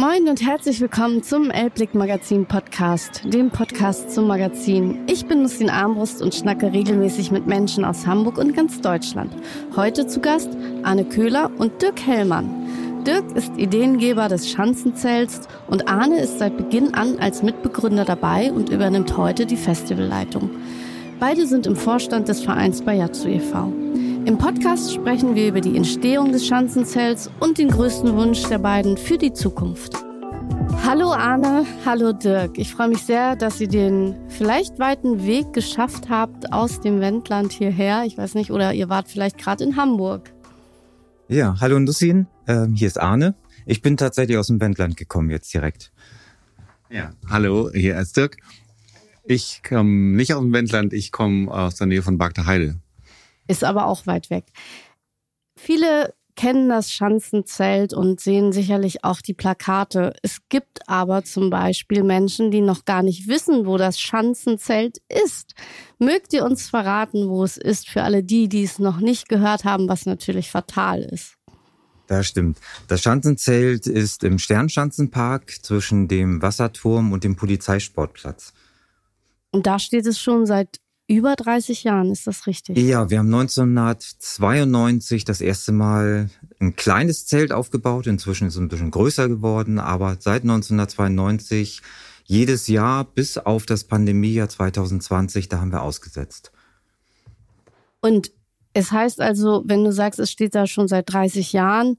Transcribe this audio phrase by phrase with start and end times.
[0.00, 5.00] Moin und herzlich willkommen zum Elblick Magazin Podcast, dem Podcast zum Magazin.
[5.06, 9.30] Ich bin Lucien Armbrust und schnacke regelmäßig mit Menschen aus Hamburg und ganz Deutschland.
[9.76, 10.48] Heute zu Gast
[10.84, 13.04] Arne Köhler und Dirk Hellmann.
[13.06, 18.70] Dirk ist Ideengeber des Schanzenzelts und Arne ist seit Beginn an als Mitbegründer dabei und
[18.70, 20.48] übernimmt heute die Festivalleitung.
[21.18, 23.70] Beide sind im Vorstand des Vereins Bayatsu e.V.
[24.26, 28.98] Im Podcast sprechen wir über die Entstehung des Schanzenzelts und den größten Wunsch der beiden
[28.98, 29.94] für die Zukunft.
[30.84, 32.58] Hallo Arne, hallo Dirk.
[32.58, 37.52] Ich freue mich sehr, dass ihr den vielleicht weiten Weg geschafft habt aus dem Wendland
[37.52, 38.04] hierher.
[38.04, 40.30] Ich weiß nicht, oder ihr wart vielleicht gerade in Hamburg.
[41.28, 43.34] Ja, hallo Lucien, ähm, hier ist Arne.
[43.64, 45.92] Ich bin tatsächlich aus dem Wendland gekommen jetzt direkt.
[46.90, 48.36] Ja, hallo, hier ist Dirk.
[49.24, 52.76] Ich komme nicht aus dem Wendland, ich komme aus der Nähe von Bagda Heide
[53.50, 54.46] ist aber auch weit weg.
[55.56, 60.14] Viele kennen das Schanzenzelt und sehen sicherlich auch die Plakate.
[60.22, 65.54] Es gibt aber zum Beispiel Menschen, die noch gar nicht wissen, wo das Schanzenzelt ist.
[65.98, 69.64] Mögt ihr uns verraten, wo es ist, für alle die, die es noch nicht gehört
[69.64, 71.34] haben, was natürlich fatal ist?
[72.06, 72.58] Das stimmt.
[72.88, 78.52] Das Schanzenzelt ist im Sternschanzenpark zwischen dem Wasserturm und dem Polizeisportplatz.
[79.50, 80.80] Und da steht es schon seit
[81.10, 82.78] über 30 Jahren, ist das richtig?
[82.78, 86.30] Ja, wir haben 1992 das erste Mal
[86.60, 88.06] ein kleines Zelt aufgebaut.
[88.06, 91.82] Inzwischen ist es ein bisschen größer geworden, aber seit 1992
[92.26, 96.52] jedes Jahr bis auf das Pandemiejahr 2020, da haben wir ausgesetzt.
[98.00, 98.30] Und
[98.72, 101.96] es heißt also, wenn du sagst, es steht da schon seit 30 Jahren,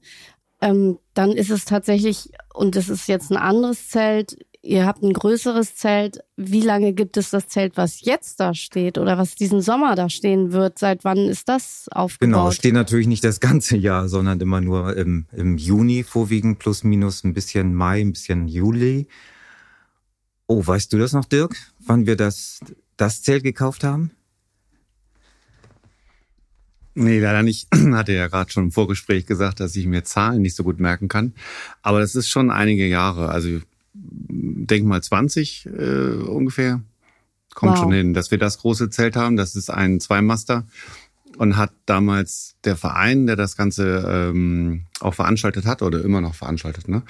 [0.62, 5.12] ähm, dann ist es tatsächlich, und es ist jetzt ein anderes Zelt, ihr habt ein
[5.12, 6.20] größeres Zelt.
[6.36, 10.08] Wie lange gibt es das Zelt, was jetzt da steht oder was diesen Sommer da
[10.08, 10.78] stehen wird?
[10.78, 12.32] Seit wann ist das aufgebaut?
[12.32, 16.58] Genau, es steht natürlich nicht das ganze Jahr, sondern immer nur im, im Juni vorwiegend,
[16.58, 19.08] plus minus ein bisschen Mai, ein bisschen Juli.
[20.46, 21.56] Oh, weißt du das noch, Dirk?
[21.80, 22.60] Wann wir das,
[22.96, 24.12] das Zelt gekauft haben?
[26.94, 27.68] Nee, leider nicht.
[27.74, 31.08] Hatte ja gerade schon im Vorgespräch gesagt, dass ich mir Zahlen nicht so gut merken
[31.08, 31.32] kann.
[31.80, 33.30] Aber das ist schon einige Jahre.
[33.30, 33.60] Also
[33.94, 36.82] denk mal 20 äh, ungefähr.
[37.54, 37.80] Kommt wow.
[37.80, 39.36] schon hin, dass wir das große Zelt haben.
[39.36, 40.66] Das ist ein Zweimaster
[41.36, 46.34] und hat damals der Verein, der das Ganze ähm, auch veranstaltet hat oder immer noch
[46.34, 47.02] veranstaltet, ne,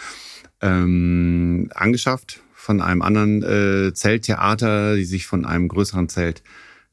[0.60, 6.42] ähm, angeschafft von einem anderen äh, Zelttheater, die sich von einem größeren Zelt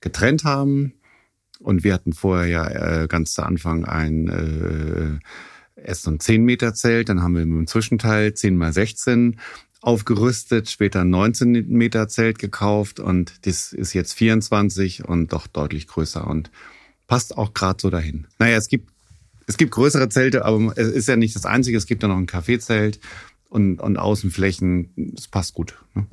[0.02, 0.94] getrennt haben.
[1.60, 2.68] Und wir hatten vorher ja
[3.04, 5.20] äh, ganz zu Anfang ein äh,
[5.84, 9.40] erst so ein 10 Meter Zelt, dann haben wir im Zwischenteil 10 mal 16
[9.82, 16.28] aufgerüstet, später 19 Meter Zelt gekauft und das ist jetzt 24 und doch deutlich größer
[16.28, 16.52] und
[17.08, 18.28] passt auch gerade so dahin.
[18.40, 18.90] Naja, es gibt,
[19.48, 21.78] es gibt größere Zelte, aber es ist ja nicht das einzige.
[21.78, 23.00] Es gibt ja noch ein Kaffeezelt
[23.50, 25.14] und, und Außenflächen.
[25.18, 25.76] Es passt gut.
[25.96, 26.06] Ne?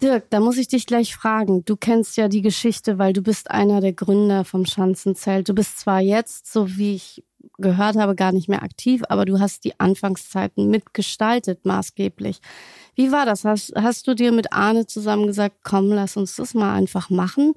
[0.00, 1.64] Dirk, da muss ich dich gleich fragen.
[1.64, 5.48] Du kennst ja die Geschichte, weil du bist einer der Gründer vom Schanzenzelt.
[5.48, 7.24] Du bist zwar jetzt, so wie ich
[7.58, 12.40] gehört habe, gar nicht mehr aktiv, aber du hast die Anfangszeiten mitgestaltet, maßgeblich.
[12.94, 13.44] Wie war das?
[13.44, 17.52] Hast, hast du dir mit Arne zusammen gesagt, komm, lass uns das mal einfach machen?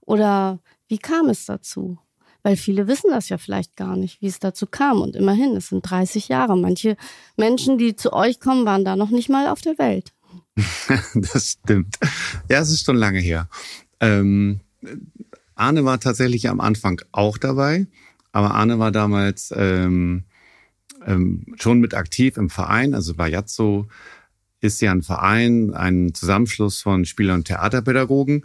[0.00, 1.98] Oder wie kam es dazu?
[2.42, 5.00] Weil viele wissen das ja vielleicht gar nicht, wie es dazu kam.
[5.00, 6.56] Und immerhin, es sind 30 Jahre.
[6.56, 6.96] Manche
[7.36, 10.12] Menschen, die zu euch kommen, waren da noch nicht mal auf der Welt.
[11.14, 11.96] das stimmt.
[12.48, 13.48] Ja, es ist schon lange her.
[14.00, 14.60] Ähm,
[15.56, 17.86] Arne war tatsächlich am Anfang auch dabei.
[18.36, 20.24] Aber Arne war damals ähm,
[21.06, 22.92] ähm, schon mit aktiv im Verein.
[22.92, 23.32] Also bei
[24.60, 28.44] ist ja ein Verein, ein Zusammenschluss von Spieler- und Theaterpädagogen.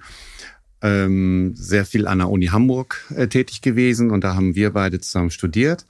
[0.81, 5.01] Ähm, sehr viel an der Uni Hamburg äh, tätig gewesen und da haben wir beide
[5.01, 5.85] zusammen studiert.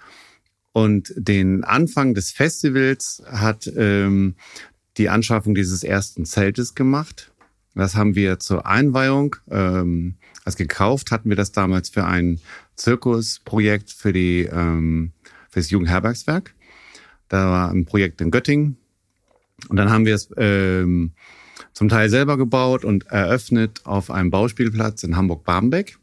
[0.71, 4.33] Und den Anfang des Festivals hat ähm,
[4.97, 7.31] die Anschaffung dieses ersten Zeltes gemacht.
[7.75, 12.39] Das haben wir zur Einweihung ähm, als gekauft hatten wir das damals für ein
[12.81, 15.11] Zirkusprojekt für die ähm,
[15.49, 16.55] für das Jugendherbergswerk.
[17.27, 18.77] Da war ein Projekt in Göttingen
[19.69, 21.11] und dann haben wir es ähm,
[21.73, 25.97] zum Teil selber gebaut und eröffnet auf einem Bauspielplatz in Hamburg-Barmbek.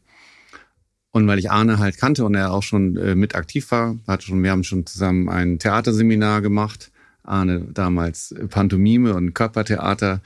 [1.11, 4.23] Und weil ich Arne halt kannte und er auch schon äh, mit aktiv war, hat
[4.23, 6.91] schon, wir haben schon zusammen ein Theaterseminar gemacht.
[7.23, 10.21] Arne damals Pantomime und Körpertheater,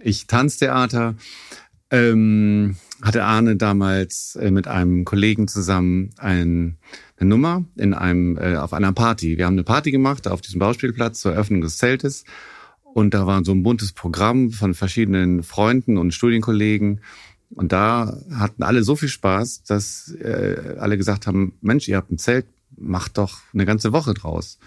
[0.00, 1.16] ich Tanztheater.
[1.90, 6.78] Ähm, hatte Arne damals äh, mit einem Kollegen zusammen ein,
[7.16, 9.36] eine Nummer in einem, äh, auf einer Party.
[9.36, 12.24] Wir haben eine Party gemacht auf diesem Bauspielplatz zur Eröffnung des Zeltes.
[12.94, 17.00] Und da war so ein buntes Programm von verschiedenen Freunden und Studienkollegen.
[17.50, 22.12] Und da hatten alle so viel Spaß, dass äh, alle gesagt haben, Mensch, ihr habt
[22.12, 22.46] ein Zelt,
[22.76, 24.58] macht doch eine ganze Woche draus.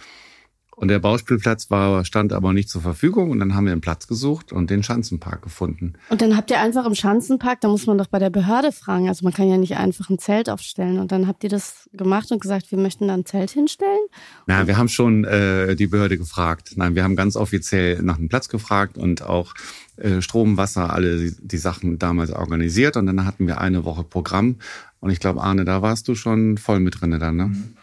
[0.75, 4.07] Und der Bauspielplatz war, stand aber nicht zur Verfügung und dann haben wir einen Platz
[4.07, 5.93] gesucht und den Schanzenpark gefunden.
[6.09, 9.07] Und dann habt ihr einfach im Schanzenpark, da muss man doch bei der Behörde fragen,
[9.07, 12.31] also man kann ja nicht einfach ein Zelt aufstellen und dann habt ihr das gemacht
[12.31, 13.99] und gesagt, wir möchten da ein Zelt hinstellen?
[14.47, 16.73] Na, wir haben schon äh, die Behörde gefragt.
[16.75, 19.53] Nein, wir haben ganz offiziell nach einem Platz gefragt und auch
[19.95, 24.03] äh, Strom, Wasser, alle die, die Sachen damals organisiert und dann hatten wir eine Woche
[24.03, 24.57] Programm
[24.99, 27.45] und ich glaube, Arne, da warst du schon voll mit drinne dann, ne?
[27.45, 27.77] Mhm.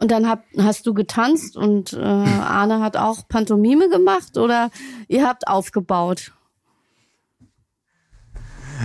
[0.00, 4.70] Und dann hab, hast du getanzt und äh, Arne hat auch Pantomime gemacht oder
[5.08, 6.32] ihr habt aufgebaut?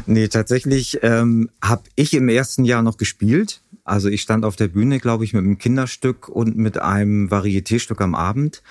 [0.05, 3.61] Nee, tatsächlich ähm, habe ich im ersten Jahr noch gespielt.
[3.85, 8.01] Also ich stand auf der Bühne, glaube ich, mit einem Kinderstück und mit einem Varietéstück
[8.01, 8.61] am Abend.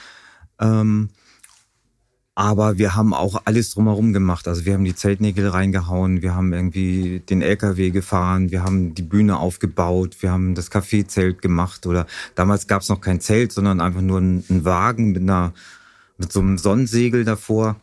[0.61, 1.09] Ähm,
[2.35, 4.49] aber wir haben auch alles drumherum gemacht.
[4.49, 9.03] Also wir haben die Zeltnägel reingehauen, wir haben irgendwie den LKW gefahren, wir haben die
[9.03, 13.81] Bühne aufgebaut, wir haben das Kaffeezelt gemacht oder damals gab es noch kein Zelt, sondern
[13.81, 15.53] einfach nur einen Wagen mit einer
[16.17, 17.77] mit so einem Sonnensegel davor.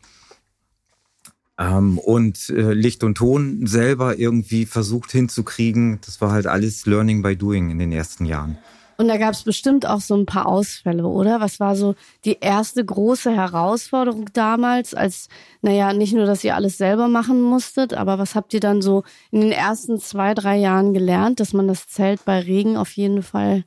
[1.57, 5.99] Ähm, und äh, Licht und Ton selber irgendwie versucht hinzukriegen.
[6.05, 8.57] Das war halt alles Learning by Doing in den ersten Jahren.
[9.01, 11.39] Und da gab es bestimmt auch so ein paar Ausfälle, oder?
[11.39, 15.27] Was war so die erste große Herausforderung damals, als,
[15.63, 19.03] naja, nicht nur, dass ihr alles selber machen musstet, aber was habt ihr dann so
[19.31, 23.23] in den ersten zwei, drei Jahren gelernt, dass man das Zelt bei Regen auf jeden
[23.23, 23.63] Fall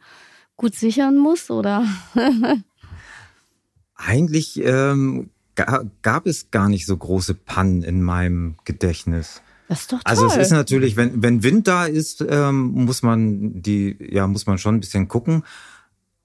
[0.57, 1.85] gut sichern muss, oder?
[3.97, 9.43] Eigentlich ähm, gab es gar nicht so große Pannen in meinem Gedächtnis.
[9.69, 10.05] Das ist doch toll.
[10.05, 14.47] Also es ist natürlich, wenn, wenn Wind da ist, ähm, muss man die, ja, muss
[14.47, 15.43] man schon ein bisschen gucken.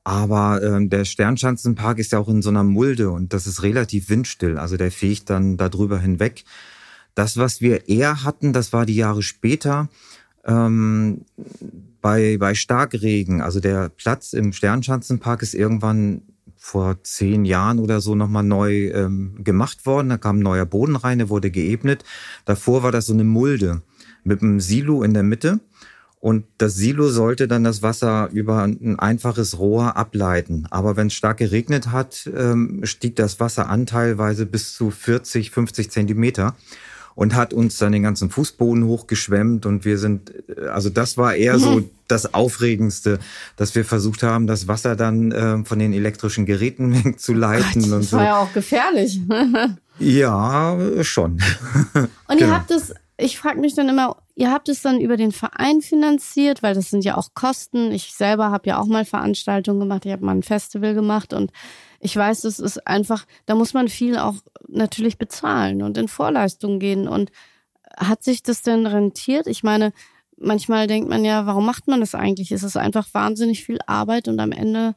[0.03, 4.09] Aber ähm, der Sternschanzenpark ist ja auch in so einer Mulde und das ist relativ
[4.09, 4.57] windstill.
[4.57, 6.45] Also der fegt dann darüber hinweg.
[7.15, 9.89] Das, was wir eher hatten, das war die Jahre später
[10.45, 11.25] ähm,
[12.01, 13.41] bei, bei Starkregen.
[13.41, 16.21] Also der Platz im Sternschanzenpark ist irgendwann
[16.59, 20.09] vor zehn Jahren oder so nochmal neu ähm, gemacht worden.
[20.09, 22.03] Da kam neuer Boden rein, der wurde geebnet.
[22.45, 23.81] Davor war das so eine Mulde
[24.23, 25.61] mit einem Silo in der Mitte.
[26.19, 30.67] Und das Silo sollte dann das Wasser über ein einfaches Rohr ableiten.
[30.69, 35.49] Aber wenn es stark geregnet hat, ähm, stieg das Wasser an teilweise bis zu 40,
[35.49, 36.55] 50 Zentimeter
[37.19, 41.35] und hat uns dann den ganzen Fußboden hochgeschwemmt und wir sind, äh, also das war
[41.35, 41.59] eher mhm.
[41.59, 43.19] so das Aufregendste,
[43.57, 47.81] dass wir versucht haben, das Wasser dann äh, von den elektrischen Geräten wegzuleiten.
[47.81, 48.17] Gott, und das so.
[48.17, 49.19] war ja auch gefährlich.
[49.99, 51.41] ja, schon.
[51.93, 52.39] Und genau.
[52.39, 55.81] ihr habt es, ich frage mich dann immer, ihr habt es dann über den Verein
[55.81, 57.91] finanziert, weil das sind ja auch Kosten.
[57.91, 61.51] Ich selber habe ja auch mal Veranstaltungen gemacht, ich habe mal ein Festival gemacht und
[61.99, 64.35] ich weiß, es ist einfach, da muss man viel auch
[64.69, 67.09] natürlich bezahlen und in Vorleistungen gehen.
[67.09, 67.31] Und
[67.97, 69.45] hat sich das denn rentiert?
[69.45, 69.91] Ich meine,
[70.37, 72.53] manchmal denkt man ja, warum macht man das eigentlich?
[72.53, 74.95] Es ist einfach wahnsinnig viel Arbeit und am Ende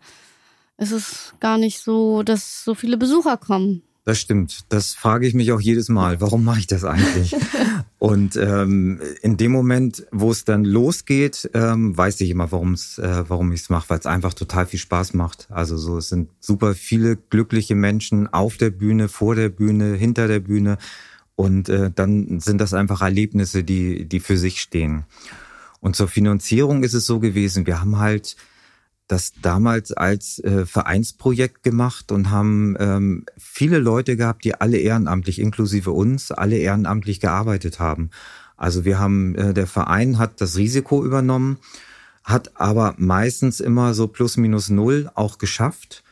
[0.78, 3.82] ist es gar nicht so, dass so viele Besucher kommen.
[4.04, 4.64] Das stimmt.
[4.68, 6.20] Das frage ich mich auch jedes Mal.
[6.20, 7.36] Warum mache ich das eigentlich?
[8.00, 13.24] und ähm, in dem Moment, wo es dann losgeht, ähm, weiß ich immer, warum's, äh,
[13.28, 15.46] warum ich es mache, weil es einfach total viel Spaß macht.
[15.50, 20.26] Also so, es sind super viele glückliche Menschen auf der Bühne, vor der Bühne, hinter
[20.26, 20.78] der Bühne.
[21.36, 25.04] Und äh, dann sind das einfach Erlebnisse, die, die für sich stehen.
[25.78, 28.36] Und zur Finanzierung ist es so gewesen, wir haben halt
[29.08, 35.38] das damals als äh, Vereinsprojekt gemacht und haben ähm, viele Leute gehabt, die alle ehrenamtlich,
[35.38, 38.10] inklusive uns, alle ehrenamtlich gearbeitet haben.
[38.56, 41.58] Also wir haben, äh, der Verein hat das Risiko übernommen,
[42.24, 46.04] hat aber meistens immer so plus minus null auch geschafft.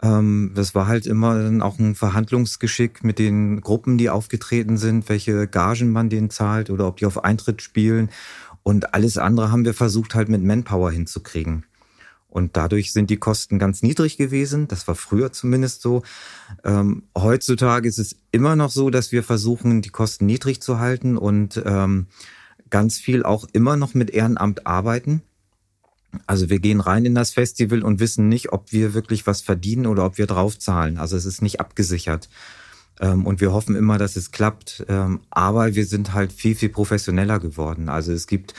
[0.00, 5.08] Ähm, das war halt immer dann auch ein Verhandlungsgeschick mit den Gruppen, die aufgetreten sind,
[5.08, 8.10] welche Gagen man denen zahlt oder ob die auf Eintritt spielen.
[8.62, 11.64] Und alles andere haben wir versucht halt mit Manpower hinzukriegen.
[12.28, 14.68] Und dadurch sind die Kosten ganz niedrig gewesen.
[14.68, 16.02] Das war früher zumindest so.
[16.62, 21.16] Ähm, heutzutage ist es immer noch so, dass wir versuchen, die Kosten niedrig zu halten
[21.16, 22.06] und ähm,
[22.68, 25.22] ganz viel auch immer noch mit Ehrenamt arbeiten.
[26.26, 29.86] Also wir gehen rein in das Festival und wissen nicht, ob wir wirklich was verdienen
[29.86, 30.98] oder ob wir draufzahlen.
[30.98, 32.28] Also es ist nicht abgesichert.
[33.00, 34.84] Ähm, und wir hoffen immer, dass es klappt.
[34.88, 37.88] Ähm, aber wir sind halt viel, viel professioneller geworden.
[37.88, 38.54] Also es gibt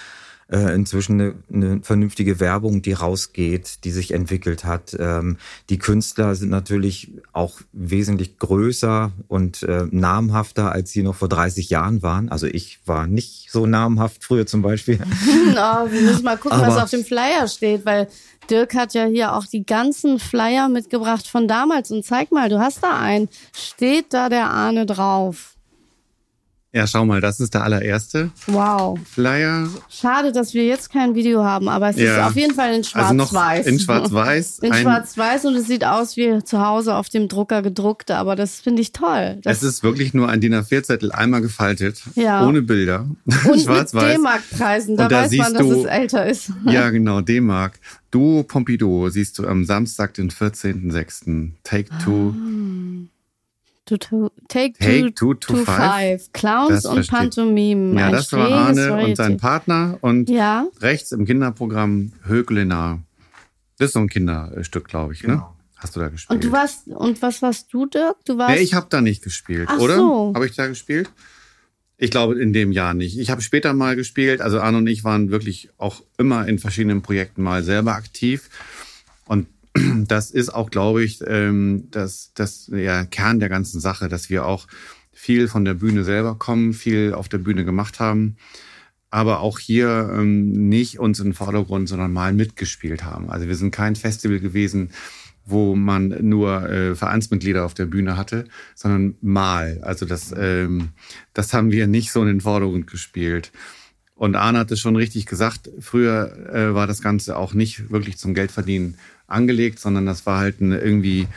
[0.51, 4.96] äh, inzwischen eine, eine vernünftige Werbung, die rausgeht, die sich entwickelt hat.
[5.00, 5.38] Ähm,
[5.70, 11.70] die Künstler sind natürlich auch wesentlich größer und äh, namhafter, als sie noch vor 30
[11.70, 12.29] Jahren waren.
[12.29, 15.00] Also ich war nicht so namhaft früher zum Beispiel.
[15.51, 18.08] oh, wir müssen mal gucken, Aber was auf dem Flyer steht, weil
[18.50, 22.60] Dirk hat ja hier auch die ganzen Flyer mitgebracht von damals und zeig mal, du
[22.60, 23.29] hast da einen.
[23.53, 25.56] Steht da der Ahne drauf?
[26.71, 28.99] Ja, schau mal, das ist der allererste Wow.
[29.03, 29.67] Flyer.
[29.89, 32.27] Schade, dass wir jetzt kein Video haben, aber es ist Ja.
[32.27, 33.65] auf jeden Fall in Also schwarz-weiß.
[33.65, 34.59] in schwarz-weiß.
[34.63, 38.59] In schwarz-weiß und es sieht aus wie zu Hause auf dem Drucker gedruckt, aber das
[38.59, 39.39] finde ich toll.
[39.41, 42.45] Das Es ist wirklich nur ein DIN A4-Zettel einmal gefaltet, Ja.
[42.47, 44.15] ohne Bilder, und mit schwarz-weiß.
[44.17, 46.51] D-Mark-Preisen, da, da weiß man, dass du- es älter ist.
[46.65, 47.79] Ja, genau, D-Mark.
[48.11, 51.53] Duo Pompidou siehst du am Samstag, den 14.06.
[51.63, 52.35] Take Two.
[53.89, 55.75] To, to, take, Take two, two to to five.
[56.22, 56.34] five.
[56.34, 57.98] Clowns Das und versteht- Pantomimen.
[57.98, 59.98] Ja, Ein das war Arne und sein Partner.
[60.01, 63.00] Und Ja, rechts im Kinderprogramm Höglenar.
[63.79, 65.29] Das ist so ein Kinderstück, glaube ich, ne?
[65.36, 65.55] Genau.
[65.77, 66.36] Hast du da gespielt?
[66.36, 68.17] und du warst, und was warst du, Dirk?
[68.25, 68.53] Du warst.
[68.55, 69.96] Nee, ich habe da nicht gespielt, Ach oder?
[69.96, 70.34] so.
[70.36, 71.10] Habe ich da gespielt?
[71.98, 73.17] Ich glaube in dem Jahr nicht.
[73.17, 74.39] Ich habe später mal gespielt.
[74.41, 78.50] Also Arne und ich waren wirklich auch immer in verschiedenen Projekten mal selber aktiv.
[79.25, 84.29] Und das ist auch, glaube ich, ähm, das, das ja, Kern der ganzen Sache, dass
[84.29, 84.67] wir auch
[85.11, 88.38] viel von der Bühne selber kommen, viel auf der Bühne gemacht haben,
[89.09, 93.29] aber auch hier ähm, nicht uns in den Vordergrund, sondern mal mitgespielt haben.
[93.29, 94.91] Also wir sind kein Festival gewesen,
[95.45, 98.45] wo man nur äh, Vereinsmitglieder auf der Bühne hatte,
[98.75, 99.79] sondern mal.
[99.81, 100.89] Also das, ähm,
[101.33, 103.51] das haben wir nicht so in den Vordergrund gespielt.
[104.15, 108.17] Und Arne hat es schon richtig gesagt, früher äh, war das Ganze auch nicht wirklich
[108.17, 108.97] zum Geldverdienen
[109.29, 111.27] angelegt, sondern das war halt eine irgendwie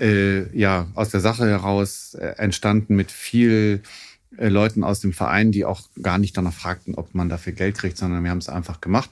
[0.00, 3.82] äh, ja aus der Sache heraus äh, entstanden mit viel
[4.36, 7.76] äh, Leuten aus dem Verein, die auch gar nicht danach fragten, ob man dafür Geld
[7.78, 9.10] kriegt, sondern wir haben es einfach gemacht.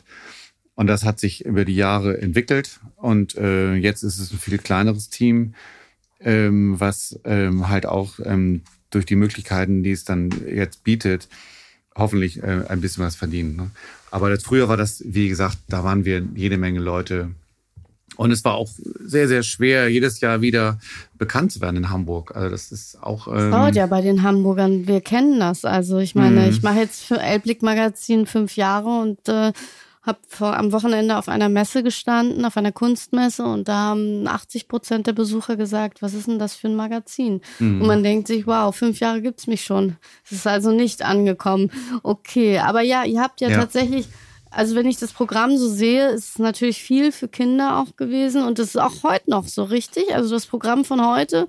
[0.75, 4.59] Und das hat sich über die Jahre entwickelt und äh, jetzt ist es ein viel
[4.59, 5.55] kleineres Team,
[6.21, 11.29] ähm, was ähm, halt auch ähm, durch die Möglichkeiten, die es dann jetzt bietet,
[11.95, 13.57] hoffentlich äh, ein bisschen was verdienen.
[13.57, 13.71] Ne?
[14.11, 17.31] Aber das, früher war das, wie gesagt, da waren wir jede Menge Leute.
[18.17, 18.69] Und es war auch
[19.03, 20.79] sehr, sehr schwer, jedes Jahr wieder
[21.17, 22.37] bekannt zu werden in Hamburg.
[22.37, 23.29] Also das ist auch.
[23.29, 25.65] Ähm, Dauert ja bei den Hamburgern, wir kennen das.
[25.65, 26.51] Also ich meine, Mhm.
[26.51, 29.53] ich mache jetzt für Elblick Magazin fünf Jahre und äh,
[30.03, 35.07] habe am Wochenende auf einer Messe gestanden, auf einer Kunstmesse und da haben 80 Prozent
[35.07, 37.43] der Besucher gesagt, was ist denn das für ein Magazin?
[37.59, 37.83] Mhm.
[37.83, 39.97] Und man denkt sich, wow, fünf Jahre gibt's mich schon.
[40.25, 41.71] Es ist also nicht angekommen.
[42.03, 43.59] Okay, aber ja, ihr habt ja, Ja.
[43.59, 44.09] tatsächlich,
[44.51, 48.43] also wenn ich das Programm so sehe, ist es natürlich viel für Kinder auch gewesen
[48.43, 50.13] und das ist auch heute noch so richtig.
[50.13, 51.47] Also das Programm von heute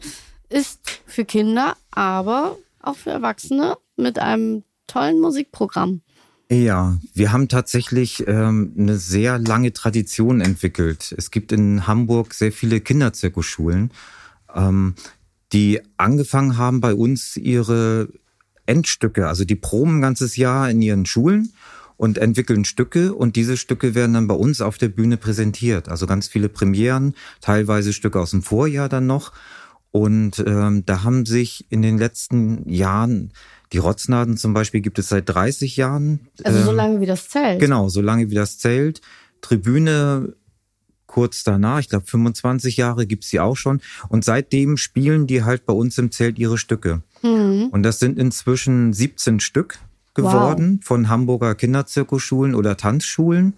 [0.49, 6.01] ist für Kinder, aber auch für Erwachsene mit einem tollen Musikprogramm.
[6.49, 11.15] Ja, wir haben tatsächlich ähm, eine sehr lange Tradition entwickelt.
[11.17, 13.91] Es gibt in Hamburg sehr viele Kinderzirkusschulen,
[14.53, 14.95] ähm,
[15.53, 18.09] die angefangen haben bei uns ihre
[18.65, 21.53] Endstücke, also die proben ein ganzes Jahr in ihren Schulen
[22.01, 25.87] und entwickeln Stücke und diese Stücke werden dann bei uns auf der Bühne präsentiert.
[25.87, 29.33] Also ganz viele Premieren, teilweise Stücke aus dem Vorjahr dann noch.
[29.91, 33.33] Und ähm, da haben sich in den letzten Jahren,
[33.71, 36.21] die Rotznaden zum Beispiel gibt es seit 30 Jahren.
[36.43, 37.59] Also ähm, so lange wie das Zelt.
[37.59, 39.01] Genau, so lange wie das Zelt.
[39.41, 40.33] Tribüne
[41.05, 43.79] kurz danach, ich glaube 25 Jahre gibt's sie auch schon.
[44.09, 47.03] Und seitdem spielen die halt bei uns im Zelt ihre Stücke.
[47.21, 47.67] Mhm.
[47.71, 49.77] Und das sind inzwischen 17 Stück
[50.13, 53.53] geworden von Hamburger Kinderzirkusschulen oder Tanzschulen.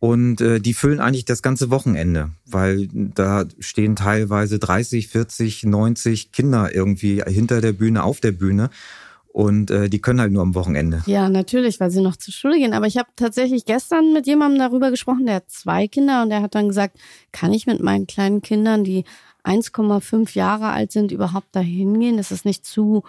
[0.00, 6.30] Und äh, die füllen eigentlich das ganze Wochenende, weil da stehen teilweise 30, 40, 90
[6.30, 8.70] Kinder irgendwie hinter der Bühne, auf der Bühne.
[9.32, 11.02] Und äh, die können halt nur am Wochenende.
[11.06, 12.74] Ja, natürlich, weil sie noch zur Schule gehen.
[12.74, 16.42] Aber ich habe tatsächlich gestern mit jemandem darüber gesprochen, der hat zwei Kinder und der
[16.42, 16.98] hat dann gesagt,
[17.32, 19.04] kann ich mit meinen kleinen Kindern, die
[19.44, 22.16] 1,5 Jahre alt sind, überhaupt da hingehen?
[22.16, 23.02] Das ist nicht zu.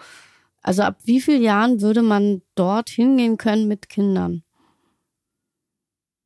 [0.62, 4.42] Also ab wie vielen Jahren würde man dort hingehen können mit Kindern?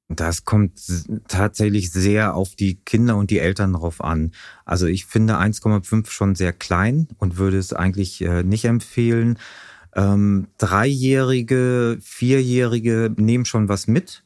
[0.09, 0.81] Das kommt
[1.29, 4.33] tatsächlich sehr auf die Kinder und die Eltern drauf an.
[4.65, 9.39] Also ich finde 1,5 schon sehr klein und würde es eigentlich äh, nicht empfehlen.
[9.97, 14.25] Ähm, Dreijährige, Vierjährige nehmen schon was mit.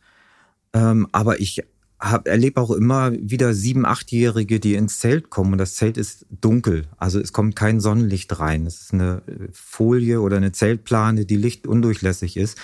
[0.73, 1.63] Ähm, aber ich
[1.99, 6.87] erlebe auch immer wieder sieben, achtjährige, die ins Zelt kommen und das Zelt ist dunkel.
[6.97, 8.67] Also es kommt kein Sonnenlicht rein.
[8.67, 12.57] Es ist eine Folie oder eine Zeltplane, die lichtundurchlässig ist.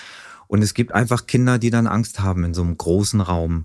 [0.46, 3.64] Und es gibt einfach Kinder, die dann Angst haben in so einem großen Raum.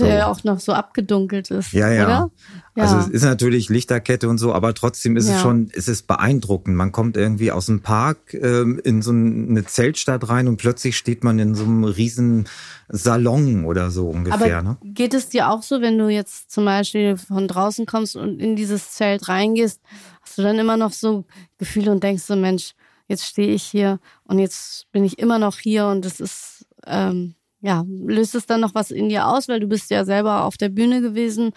[0.00, 0.06] So.
[0.06, 1.72] Der ja auch noch so abgedunkelt ist.
[1.72, 2.04] Ja, ja.
[2.04, 2.30] Oder?
[2.74, 2.82] Ja.
[2.84, 5.36] Also es ist natürlich Lichterkette und so, aber trotzdem ist Ja.
[5.36, 6.76] es schon, es ist beeindruckend.
[6.76, 11.22] Man kommt irgendwie aus dem Park ähm, in so eine Zeltstadt rein und plötzlich steht
[11.24, 12.48] man in so einem riesen
[12.88, 14.58] Salon oder so ungefähr.
[14.58, 14.76] Aber ne?
[14.82, 18.56] geht es dir auch so, wenn du jetzt zum Beispiel von draußen kommst und in
[18.56, 19.80] dieses Zelt reingehst,
[20.22, 21.24] hast du dann immer noch so
[21.58, 22.72] Gefühle und denkst so, Mensch,
[23.08, 27.34] jetzt stehe ich hier und jetzt bin ich immer noch hier und das ist, ähm,
[27.60, 30.56] ja, löst es dann noch was in dir aus, weil du bist ja selber auf
[30.56, 31.52] der Bühne gewesen.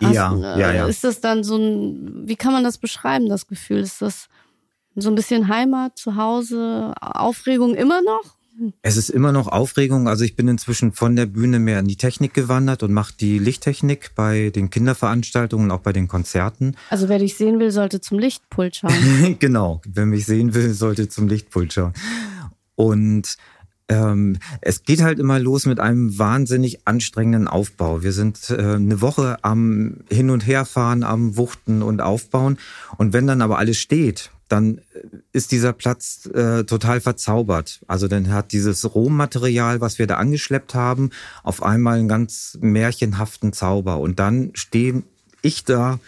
[0.00, 0.86] Ja, äh, ja, ja.
[0.86, 3.80] Ist das dann so ein, wie kann man das beschreiben, das Gefühl?
[3.80, 4.28] Ist das,
[4.96, 8.36] So ein bisschen Heimat, zu Hause, Aufregung immer noch?
[8.82, 10.08] Es ist immer noch Aufregung.
[10.08, 13.38] Also ich bin inzwischen von der Bühne mehr in die Technik gewandert und mache die
[13.38, 16.76] Lichttechnik bei den Kinderveranstaltungen, auch bei den Konzerten.
[16.90, 19.36] Also wer dich sehen will, sollte zum Lichtpult schauen.
[19.38, 21.94] genau, wer mich sehen will, sollte zum Lichtpult schauen.
[22.74, 23.36] Und
[23.88, 28.02] ähm, es geht halt immer los mit einem wahnsinnig anstrengenden Aufbau.
[28.02, 32.58] Wir sind äh, eine Woche am Hin- und Herfahren, am Wuchten und Aufbauen.
[32.96, 34.82] Und wenn dann aber alles steht, dann
[35.32, 37.80] ist dieser Platz äh, total verzaubert.
[37.86, 41.08] Also dann hat dieses Rohmaterial, was wir da angeschleppt haben,
[41.42, 43.98] auf einmal einen ganz märchenhaften Zauber.
[43.98, 45.02] Und dann stehe
[45.40, 46.00] ich da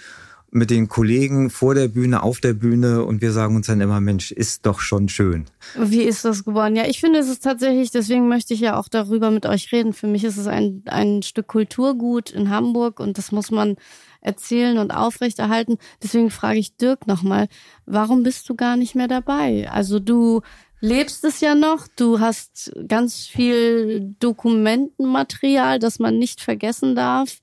[0.54, 4.00] mit den Kollegen vor der Bühne, auf der Bühne und wir sagen uns dann immer,
[4.00, 5.46] Mensch, ist doch schon schön.
[5.76, 6.76] Wie ist das geworden?
[6.76, 9.92] Ja, ich finde, es ist tatsächlich, deswegen möchte ich ja auch darüber mit euch reden.
[9.92, 13.74] Für mich ist es ein, ein Stück Kulturgut in Hamburg und das muss man
[14.20, 15.76] erzählen und aufrechterhalten.
[16.00, 17.48] Deswegen frage ich Dirk nochmal,
[17.84, 19.68] warum bist du gar nicht mehr dabei?
[19.68, 20.42] Also du
[20.78, 27.40] lebst es ja noch, du hast ganz viel Dokumentenmaterial, das man nicht vergessen darf,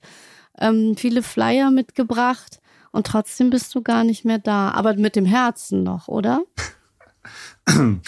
[0.58, 2.61] ähm, viele Flyer mitgebracht
[2.92, 6.42] und trotzdem bist du gar nicht mehr da, aber mit dem Herzen noch, oder?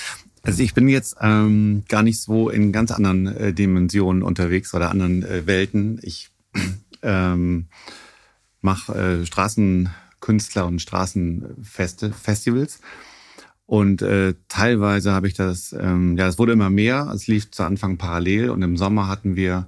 [0.47, 4.91] Also ich bin jetzt ähm, gar nicht so in ganz anderen äh, Dimensionen unterwegs oder
[4.91, 5.99] anderen äh, Welten.
[6.03, 6.29] Ich
[7.03, 7.69] ähm,
[8.61, 12.81] mache äh, Straßenkünstler und Straßenfeste, Festivals.
[13.65, 17.11] Und äh, teilweise habe ich das, ähm, ja, es wurde immer mehr.
[17.15, 19.67] Es lief zu Anfang parallel und im Sommer hatten wir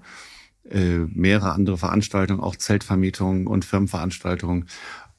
[0.70, 4.66] äh, mehrere andere Veranstaltungen, auch Zeltvermietungen und Firmenveranstaltungen.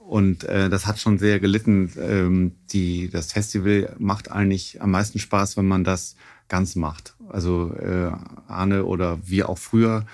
[0.08, 1.92] Und äh, das hat schon sehr gelitten.
[2.00, 6.16] Ähm, die, das Festival macht eigentlich am meisten Spaß, wenn man das
[6.48, 7.16] ganz macht.
[7.28, 8.12] Also äh,
[8.48, 10.06] Arne oder wir auch früher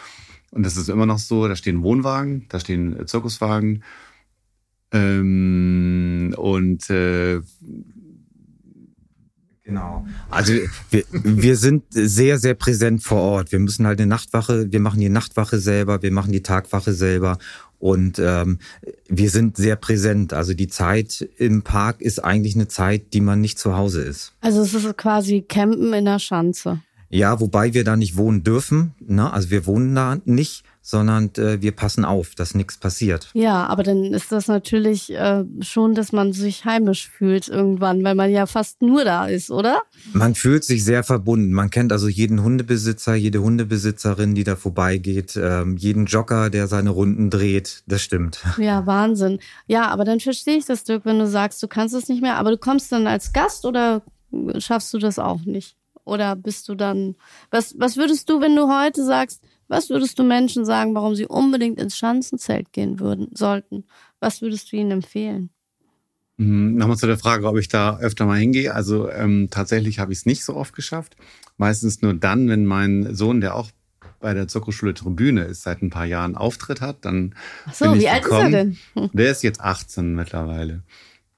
[0.54, 3.84] und das ist immer noch so, da stehen Wohnwagen, da stehen Zirkuswagen.
[4.92, 7.42] Ähm, und äh,
[9.66, 10.06] Genau.
[10.30, 10.54] Also
[10.90, 13.54] wir, wir sind sehr, sehr präsent vor Ort.
[13.54, 17.38] Wir müssen halt eine Nachtwache, wir machen die Nachtwache selber, wir machen die Tagwache selber
[17.84, 18.60] und ähm,
[19.10, 20.32] wir sind sehr präsent.
[20.32, 24.32] Also die Zeit im Park ist eigentlich eine Zeit, die man nicht zu Hause ist.
[24.40, 26.80] Also es ist quasi Campen in der Schanze.
[27.10, 28.94] Ja, wobei wir da nicht wohnen dürfen.
[29.06, 29.30] Ne?
[29.34, 33.30] Also wir wohnen da nicht, sondern äh, wir passen auf, dass nichts passiert.
[33.34, 38.16] Ja, aber dann ist das natürlich äh, schon, dass man sich heimisch fühlt irgendwann, weil
[38.16, 39.82] man ja fast nur da ist, oder?
[40.12, 41.54] Man fühlt sich sehr verbunden.
[41.54, 46.90] Man kennt also jeden Hundebesitzer, jede Hundebesitzerin, die da vorbeigeht, ähm, jeden Jogger, der seine
[46.90, 47.84] Runden dreht.
[47.88, 48.44] Das stimmt.
[48.64, 49.40] Ja, Wahnsinn.
[49.68, 52.36] Ja, aber dann verstehe ich das, Dirk, wenn du sagst, du kannst es nicht mehr.
[52.38, 54.04] Aber du kommst dann als Gast oder
[54.58, 55.76] schaffst du das auch nicht?
[56.06, 57.16] Oder bist du dann,
[57.52, 59.42] was, was würdest du, wenn du heute sagst,
[59.74, 63.86] was würdest du Menschen sagen, warum sie unbedingt ins Schanzenzelt gehen würden, sollten?
[64.20, 65.50] Was würdest du ihnen empfehlen?
[66.38, 68.74] Mhm, nochmal zu der Frage, ob ich da öfter mal hingehe.
[68.74, 71.16] Also ähm, tatsächlich habe ich es nicht so oft geschafft.
[71.58, 73.70] Meistens nur dann, wenn mein Sohn, der auch
[74.20, 77.96] bei der Zirkusschule Tribüne ist, seit ein paar Jahren Auftritt hat, dann Ach so, bin
[77.96, 78.48] ich wie alt gekommen.
[78.48, 78.78] ist er denn?
[78.94, 79.10] Hm.
[79.14, 80.84] Der ist jetzt 18 mittlerweile.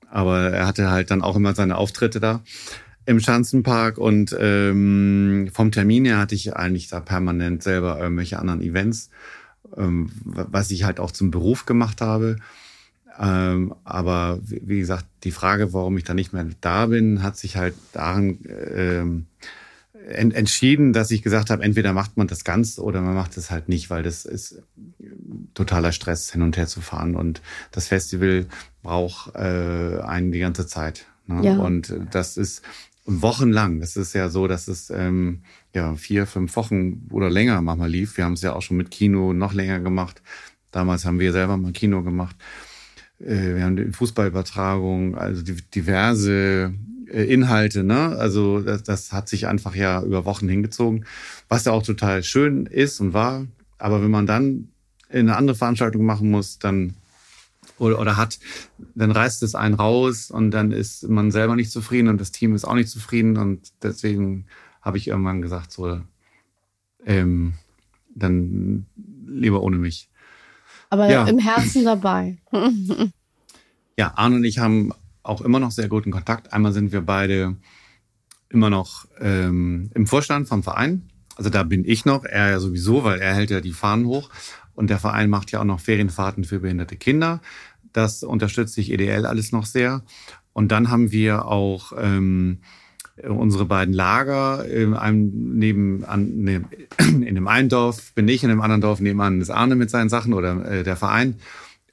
[0.09, 2.41] Aber er hatte halt dann auch immer seine Auftritte da
[3.05, 8.61] im Schanzenpark und ähm, vom Termin her hatte ich eigentlich da permanent selber irgendwelche anderen
[8.61, 9.09] Events,
[9.77, 12.37] ähm, was ich halt auch zum Beruf gemacht habe.
[13.19, 17.57] Ähm, aber wie gesagt, die Frage, warum ich da nicht mehr da bin, hat sich
[17.57, 19.27] halt daran ähm,
[20.07, 23.51] ent entschieden, dass ich gesagt habe, entweder macht man das ganz oder man macht es
[23.51, 24.61] halt nicht, weil das ist
[25.53, 27.15] totaler Stress, hin und her zu fahren.
[27.15, 27.41] Und
[27.71, 28.45] das Festival
[28.83, 31.05] braucht äh, einen die ganze Zeit.
[31.27, 31.45] Ne?
[31.45, 31.57] Ja.
[31.57, 32.61] Und das ist
[33.05, 33.79] wochenlang.
[33.79, 35.41] Das ist ja so, dass es ähm,
[35.73, 38.17] ja vier, fünf Wochen oder länger manchmal lief.
[38.17, 40.21] Wir haben es ja auch schon mit Kino noch länger gemacht.
[40.71, 42.35] Damals haben wir selber mal Kino gemacht.
[43.19, 46.73] Äh, wir haben die Fußballübertragung, also die, diverse
[47.07, 47.83] äh, Inhalte.
[47.83, 48.15] Ne?
[48.17, 51.05] Also das, das hat sich einfach ja über Wochen hingezogen,
[51.47, 53.45] was ja auch total schön ist und war.
[53.77, 54.69] Aber wenn man dann
[55.09, 56.95] in eine andere Veranstaltung machen muss, dann
[57.77, 58.39] oder, oder hat,
[58.95, 62.55] dann reißt es einen raus und dann ist man selber nicht zufrieden und das Team
[62.55, 64.45] ist auch nicht zufrieden und deswegen
[64.81, 65.99] habe ich irgendwann gesagt, so,
[67.05, 67.53] ähm,
[68.13, 68.85] dann
[69.27, 70.09] lieber ohne mich.
[70.89, 71.25] Aber ja.
[71.27, 72.37] im Herzen dabei.
[73.97, 76.53] ja, Arne und ich haben auch immer noch sehr guten Kontakt.
[76.53, 77.57] Einmal sind wir beide
[78.49, 81.09] immer noch ähm, im Vorstand vom Verein.
[81.35, 84.29] Also da bin ich noch, er ja sowieso, weil er hält ja die Fahnen hoch.
[84.75, 87.41] Und der Verein macht ja auch noch Ferienfahrten für behinderte Kinder.
[87.93, 90.03] Das unterstützt sich EDL alles noch sehr.
[90.53, 92.59] Und dann haben wir auch ähm,
[93.23, 94.65] unsere beiden Lager.
[94.65, 96.63] In einem, neben, an, ne,
[96.99, 100.09] in dem einen Dorf bin ich, in dem anderen Dorf nebenan ist Arne mit seinen
[100.09, 101.35] Sachen oder äh, der Verein.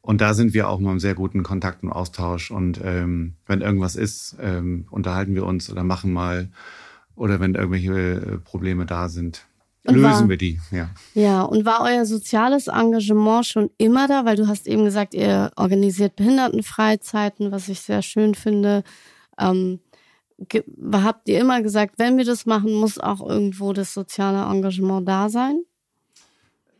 [0.00, 2.50] und da sind wir auch mal im sehr guten Kontakt und Austausch.
[2.50, 6.48] Und ähm, wenn irgendwas ist, ähm, unterhalten wir uns oder machen mal.
[7.14, 9.44] Oder wenn irgendwelche äh, Probleme da sind,
[9.86, 10.60] und lösen war, wir die.
[10.70, 10.90] Ja.
[11.14, 14.24] ja, und war euer soziales Engagement schon immer da?
[14.24, 18.84] Weil du hast eben gesagt, ihr organisiert Behindertenfreizeiten, was ich sehr schön finde.
[19.38, 19.80] Ähm,
[20.92, 25.28] habt ihr immer gesagt, wenn wir das machen, muss auch irgendwo das soziale Engagement da
[25.28, 25.62] sein?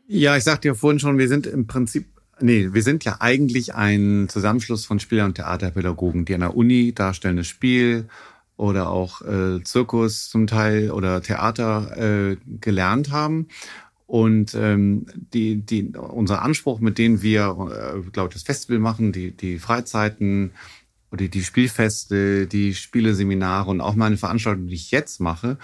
[0.07, 2.07] Ja, ich sagte ja vorhin schon, wir sind im Prinzip
[2.39, 6.91] Nee, wir sind ja eigentlich ein Zusammenschluss von Spieler- und Theaterpädagogen, die an der Uni
[6.93, 8.09] darstellendes Spiel
[8.57, 13.47] oder auch äh, Zirkus zum Teil oder Theater äh, gelernt haben.
[14.05, 19.11] Und ähm, die, die, unser Anspruch, mit denen wir, äh, glaube ich, das Festival machen,
[19.11, 20.51] die, die Freizeiten
[21.11, 25.57] oder die Spielfeste, die Spieleseminare und auch meine Veranstaltungen, die ich jetzt mache,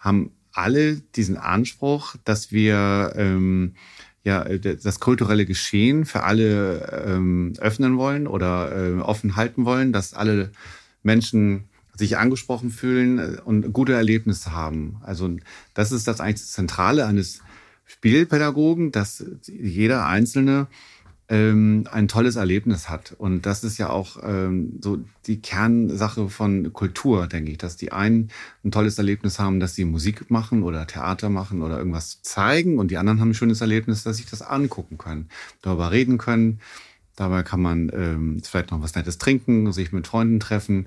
[0.00, 3.74] haben alle diesen Anspruch, dass wir ähm,
[4.24, 9.92] ja äh, das kulturelle Geschehen für alle ähm, öffnen wollen oder äh, offen halten wollen,
[9.92, 10.52] dass alle
[11.02, 14.96] Menschen sich angesprochen fühlen äh, und gute Erlebnisse haben.
[15.02, 15.30] Also
[15.74, 17.40] das ist das eigentlich Zentrale eines
[17.84, 20.68] Spielpädagogen, dass jeder Einzelne
[21.28, 23.14] ähm, ein tolles Erlebnis hat.
[23.16, 27.92] Und das ist ja auch ähm, so die Kernsache von Kultur, denke ich, dass die
[27.92, 28.30] einen
[28.64, 32.90] ein tolles Erlebnis haben, dass sie Musik machen oder Theater machen oder irgendwas zeigen und
[32.90, 35.28] die anderen haben ein schönes Erlebnis, dass sie das angucken können,
[35.62, 36.60] darüber reden können.
[37.16, 40.86] Dabei kann man ähm, vielleicht noch was Nettes trinken, sich mit Freunden treffen.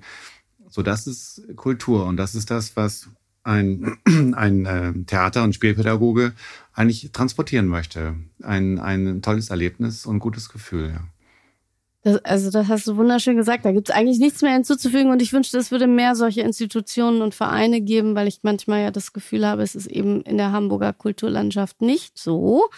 [0.69, 3.09] So, das ist Kultur und das ist das, was
[3.43, 3.97] ein,
[4.35, 6.33] ein äh, Theater- und Spielpädagoge
[6.73, 8.15] eigentlich transportieren möchte.
[8.43, 10.89] Ein, ein tolles Erlebnis und gutes Gefühl.
[10.89, 11.01] Ja.
[12.05, 13.65] Das, also das hast du wunderschön gesagt.
[13.65, 17.23] Da gibt es eigentlich nichts mehr hinzuzufügen und ich wünschte, es würde mehr solche Institutionen
[17.23, 20.51] und Vereine geben, weil ich manchmal ja das Gefühl habe, es ist eben in der
[20.51, 22.69] Hamburger Kulturlandschaft nicht so.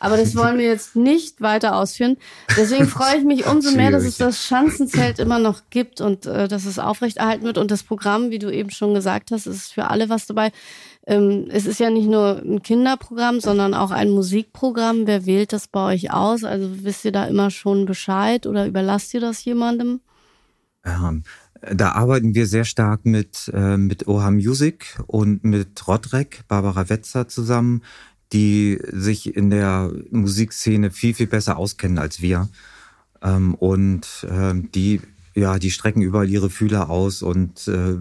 [0.00, 2.16] Aber das wollen wir jetzt nicht weiter ausführen.
[2.56, 6.48] Deswegen freue ich mich umso mehr, dass es das Schanzenzelt immer noch gibt und äh,
[6.48, 7.58] dass es aufrechterhalten wird.
[7.58, 10.52] Und das Programm, wie du eben schon gesagt hast, ist für alle was dabei.
[11.06, 15.06] Ähm, es ist ja nicht nur ein Kinderprogramm, sondern auch ein Musikprogramm.
[15.06, 16.44] Wer wählt das bei euch aus?
[16.44, 20.00] Also wisst ihr da immer schon Bescheid oder überlasst ihr das jemandem?
[20.84, 21.24] Ähm,
[21.60, 27.26] da arbeiten wir sehr stark mit, äh, mit Oha Music und mit Rodrek, Barbara Wetzer
[27.26, 27.82] zusammen
[28.32, 32.48] die sich in der Musikszene viel, viel besser auskennen als wir.
[33.22, 35.00] Ähm, und äh, die,
[35.34, 37.96] ja, die strecken überall ihre Fühler aus und äh,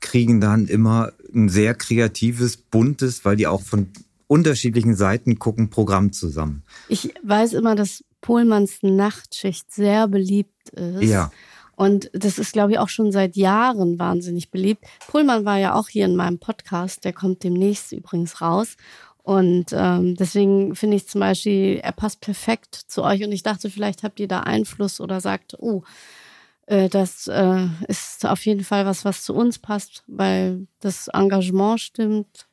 [0.00, 3.88] kriegen dann immer ein sehr kreatives, buntes, weil die auch von
[4.26, 6.62] unterschiedlichen Seiten gucken, Programm zusammen.
[6.88, 11.02] Ich weiß immer, dass Pohlmanns Nachtschicht sehr beliebt ist.
[11.02, 11.30] Ja.
[11.76, 14.84] Und das ist, glaube ich, auch schon seit Jahren wahnsinnig beliebt.
[15.08, 18.76] Pullmann war ja auch hier in meinem Podcast, der kommt demnächst übrigens raus.
[19.24, 23.24] Und ähm, deswegen finde ich zum Beispiel, er passt perfekt zu euch.
[23.24, 25.82] Und ich dachte, vielleicht habt ihr da Einfluss oder sagt, oh,
[26.66, 31.80] äh, das äh, ist auf jeden Fall was, was zu uns passt, weil das Engagement
[31.80, 32.46] stimmt.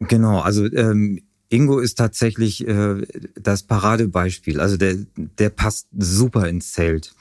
[0.00, 4.60] Genau, also ähm, Ingo ist tatsächlich äh, das Paradebeispiel.
[4.60, 7.14] Also der, der passt super ins Zelt.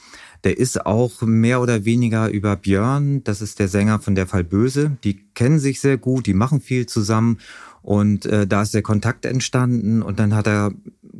[0.43, 4.43] Der ist auch mehr oder weniger über Björn, das ist der Sänger von Der Fall
[4.43, 4.97] Böse.
[5.03, 7.39] Die kennen sich sehr gut, die machen viel zusammen
[7.81, 10.71] und äh, da ist der Kontakt entstanden und dann hat er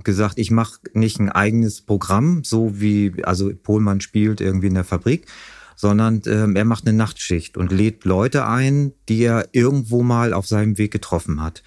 [0.04, 4.84] gesagt, ich mache nicht ein eigenes Programm, so wie also Pohlmann spielt irgendwie in der
[4.84, 5.26] Fabrik,
[5.76, 10.48] sondern äh, er macht eine Nachtschicht und lädt Leute ein, die er irgendwo mal auf
[10.48, 11.64] seinem Weg getroffen hat.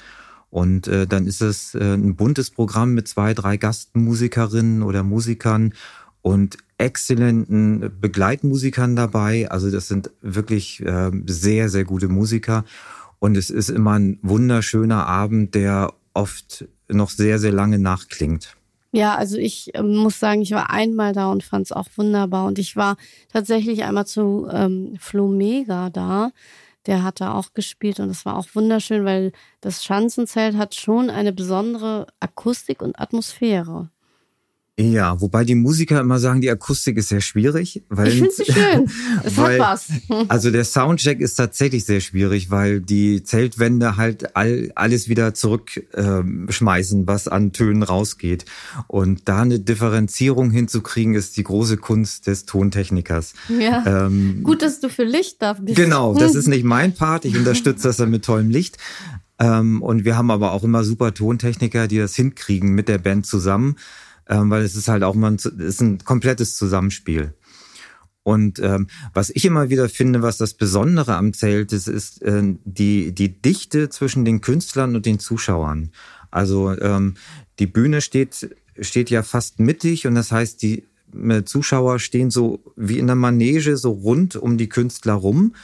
[0.51, 5.75] Und äh, dann ist es äh, ein buntes Programm mit zwei, drei Gastmusikerinnen oder Musikern
[6.23, 9.51] und exzellenten Begleitmusikern dabei.
[9.51, 12.65] Also das sind wirklich äh, sehr, sehr gute Musiker.
[13.21, 18.57] Und es ist immer ein wunderschöner Abend, der oft noch sehr, sehr lange nachklingt.
[18.93, 22.47] Ja, also ich äh, muss sagen, ich war einmal da und fand es auch wunderbar.
[22.47, 22.97] Und ich war
[23.33, 26.33] tatsächlich einmal zu ähm, Flo Mega da.
[26.87, 31.11] Der hat da auch gespielt und es war auch wunderschön, weil das Schanzenzelt hat schon
[31.11, 33.91] eine besondere Akustik und Atmosphäre.
[34.81, 37.83] Ja, wobei die Musiker immer sagen, die Akustik ist sehr schwierig.
[37.89, 38.91] Weil, ich finde sie schön.
[39.25, 39.89] Es weil, hat was.
[40.29, 47.01] Also der Soundcheck ist tatsächlich sehr schwierig, weil die Zeltwände halt all, alles wieder zurückschmeißen,
[47.01, 48.45] ähm, was an Tönen rausgeht.
[48.87, 53.35] Und da eine Differenzierung hinzukriegen, ist die große Kunst des Tontechnikers.
[53.49, 54.07] Ja.
[54.07, 55.77] Ähm, Gut, dass du für Licht da bist.
[55.77, 57.25] Genau, das ist nicht mein Part.
[57.25, 58.79] Ich unterstütze das dann mit tollem Licht.
[59.39, 63.27] Ähm, und wir haben aber auch immer super Tontechniker, die das hinkriegen mit der Band
[63.27, 63.77] zusammen
[64.31, 67.35] ähm, weil es ist halt auch mal ein, ist ein komplettes Zusammenspiel.
[68.23, 72.55] Und ähm, was ich immer wieder finde, was das Besondere am Zelt ist, ist äh,
[72.65, 75.91] die, die Dichte zwischen den Künstlern und den Zuschauern.
[76.31, 77.15] Also ähm,
[77.59, 82.63] die Bühne steht, steht ja fast mittig und das heißt, die äh, Zuschauer stehen so
[82.77, 85.57] wie in der Manege so rund um die Künstler rum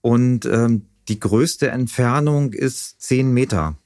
[0.00, 3.76] und ähm, die größte Entfernung ist zehn Meter.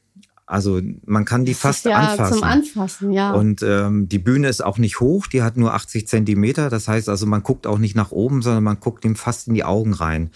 [0.47, 2.35] Also man kann die das fast ja anfassen.
[2.35, 3.33] Zum Anfassen, ja.
[3.33, 6.69] Und ähm, die Bühne ist auch nicht hoch, die hat nur 80 Zentimeter.
[6.69, 9.55] Das heißt also, man guckt auch nicht nach oben, sondern man guckt ihm fast in
[9.55, 10.31] die Augen rein.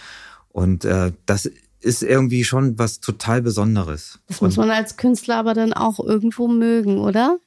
[0.48, 4.18] Und äh, das ist irgendwie schon was total Besonderes.
[4.26, 7.38] Das muss man als Künstler aber dann auch irgendwo mögen, oder?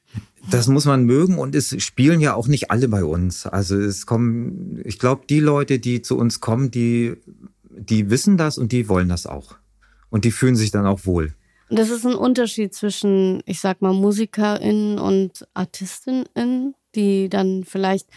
[0.50, 3.46] Das muss man mögen und es spielen ja auch nicht alle bei uns.
[3.46, 7.14] Also es kommen, ich glaube, die Leute, die zu uns kommen, die,
[7.70, 9.56] die wissen das und die wollen das auch.
[10.10, 11.34] Und die fühlen sich dann auch wohl.
[11.72, 18.10] Und das ist ein Unterschied zwischen, ich sag mal, MusikerInnen und ArtistInnen, die dann vielleicht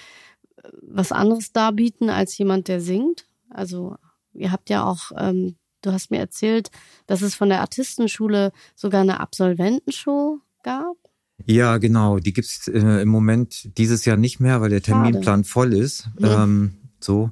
[0.58, 3.26] äh, was anderes darbieten als jemand, der singt.
[3.50, 3.96] Also
[4.34, 6.70] ihr habt ja auch, ähm, du hast mir erzählt,
[7.08, 10.98] dass es von der Artistenschule sogar eine Absolventenshow gab.
[11.46, 12.20] Ja, genau.
[12.20, 15.50] Die gibt's äh, im Moment dieses Jahr nicht mehr, weil der Terminplan Schade.
[15.50, 16.10] voll ist.
[16.20, 16.44] Ja.
[16.44, 17.32] Ähm, so.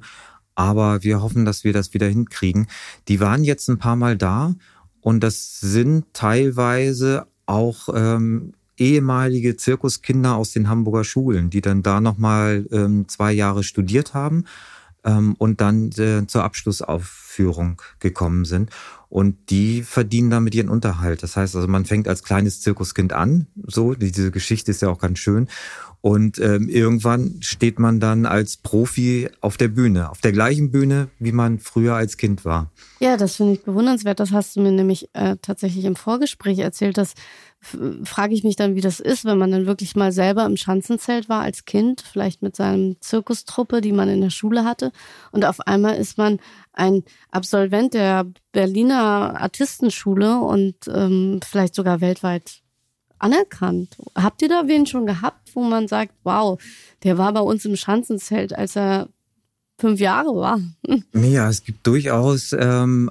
[0.54, 2.68] Aber wir hoffen, dass wir das wieder hinkriegen.
[3.08, 4.54] Die waren jetzt ein paar Mal da
[5.04, 12.00] und das sind teilweise auch ähm, ehemalige Zirkuskinder aus den Hamburger Schulen, die dann da
[12.00, 14.46] nochmal ähm, zwei Jahre studiert haben
[15.04, 18.70] ähm, und dann äh, zur Abschlussaufführung gekommen sind.
[19.08, 21.22] Und die verdienen damit ihren Unterhalt.
[21.22, 23.46] Das heißt also, man fängt als kleines Zirkuskind an.
[23.64, 25.48] So, diese Geschichte ist ja auch ganz schön.
[26.00, 31.08] Und ähm, irgendwann steht man dann als Profi auf der Bühne, auf der gleichen Bühne,
[31.18, 32.70] wie man früher als Kind war.
[32.98, 34.20] Ja, das finde ich bewundernswert.
[34.20, 36.98] Das hast du mir nämlich äh, tatsächlich im Vorgespräch erzählt.
[36.98, 37.14] Das
[38.04, 41.28] frage ich mich dann, wie das ist, wenn man dann wirklich mal selber im Schanzenzelt
[41.28, 44.92] war als Kind, vielleicht mit seinem Zirkustruppe, die man in der Schule hatte.
[45.32, 46.38] Und auf einmal ist man
[46.72, 52.60] ein Absolvent der Berliner Artistenschule und ähm, vielleicht sogar weltweit
[53.18, 53.96] anerkannt.
[54.14, 56.60] Habt ihr da wen schon gehabt, wo man sagt, wow,
[57.02, 59.08] der war bei uns im Schanzenzelt, als er
[59.78, 60.60] fünf Jahre war?
[61.14, 63.10] Ja, es gibt durchaus ähm,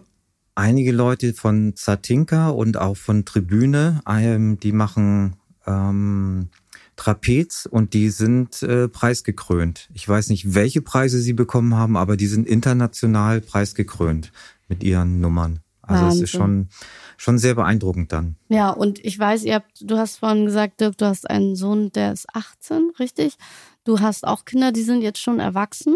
[0.56, 5.36] einige Leute von Zatinka und auch von Tribüne, ähm, die machen
[5.66, 6.50] ähm,
[6.96, 9.90] Trapez und die sind äh, preisgekrönt.
[9.94, 14.32] Ich weiß nicht, welche Preise sie bekommen haben, aber die sind international preisgekrönt
[14.68, 15.60] mit ihren Nummern.
[15.82, 16.24] Also Wahnsinn.
[16.24, 16.70] es ist schon,
[17.18, 18.38] schon sehr beeindruckend dann.
[18.48, 21.92] Ja, und ich weiß, ihr habt, du hast vorhin gesagt, Dirk, du hast einen Sohn,
[21.92, 23.36] der ist 18, richtig?
[23.84, 25.96] Du hast auch Kinder, die sind jetzt schon erwachsen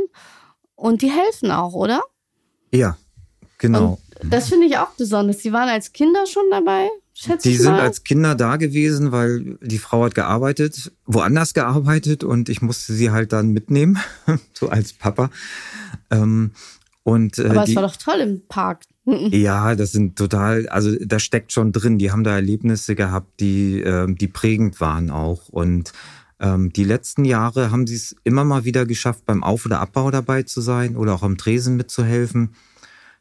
[0.75, 2.01] und die helfen auch, oder?
[2.73, 2.97] Ja,
[3.57, 3.99] genau.
[4.21, 5.37] Und das finde ich auch besonders.
[5.39, 7.65] Die waren als Kinder schon dabei, schätze Die ich mal.
[7.65, 12.93] sind als Kinder da gewesen, weil die Frau hat gearbeitet, woanders gearbeitet und ich musste
[12.93, 13.99] sie halt dann mitnehmen,
[14.53, 15.29] so als Papa.
[16.09, 16.51] Ähm,
[17.03, 18.83] und, äh, Aber es war doch toll im Park.
[19.31, 21.97] Ja, das sind total, also da steckt schon drin.
[21.97, 25.47] Die haben da Erlebnisse gehabt, die, äh, die prägend waren auch.
[25.47, 25.93] Und
[26.41, 30.11] ähm, die letzten Jahre haben sie es immer mal wieder geschafft, beim Auf- oder Abbau
[30.11, 32.53] dabei zu sein oder auch am Tresen mitzuhelfen.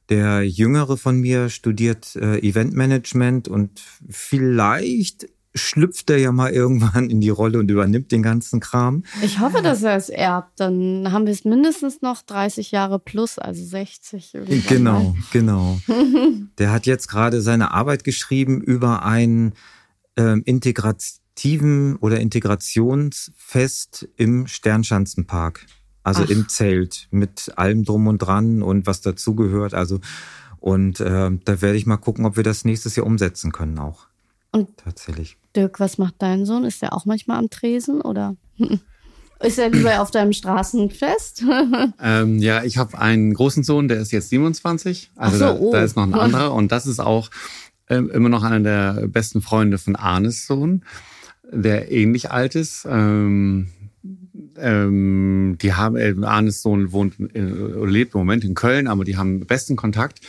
[0.09, 7.21] Der Jüngere von mir studiert äh, Eventmanagement und vielleicht schlüpft er ja mal irgendwann in
[7.21, 9.05] die Rolle und übernimmt den ganzen Kram.
[9.23, 10.61] Ich hoffe, dass er es erbt.
[10.61, 14.37] Dann haben wir es mindestens noch 30 Jahre plus, also 60.
[14.69, 15.15] Genau, mal.
[15.33, 15.81] genau.
[16.59, 19.55] Der hat jetzt gerade seine Arbeit geschrieben über ein
[20.17, 25.67] ähm, integrativen oder Integrationsfest im Sternschanzenpark.
[26.07, 26.31] Also Ach.
[26.31, 29.75] im Zelt mit allem drum und dran und was dazugehört.
[29.75, 29.99] Also
[30.61, 34.07] und äh, da werde ich mal gucken, ob wir das nächstes Jahr umsetzen können auch.
[34.53, 35.37] Und tatsächlich.
[35.57, 36.63] Dirk, was macht dein Sohn?
[36.63, 38.37] Ist der auch manchmal am Tresen oder
[39.41, 41.43] ist er lieber auf deinem Straßenfest?
[42.01, 45.11] ähm, ja, ich habe einen großen Sohn, der ist jetzt 27.
[45.17, 45.73] Also so, da, oh.
[45.73, 47.31] da, ist noch ein anderer und das ist auch
[47.91, 50.85] ähm, immer noch einer der besten Freunde von Arnes Sohn,
[51.51, 52.87] der ähnlich alt ist.
[52.89, 53.73] Ähm,
[54.61, 59.17] ähm, die haben, äh, Arnes Sohn wohnt, äh, lebt im Moment in Köln, aber die
[59.17, 60.21] haben besten Kontakt.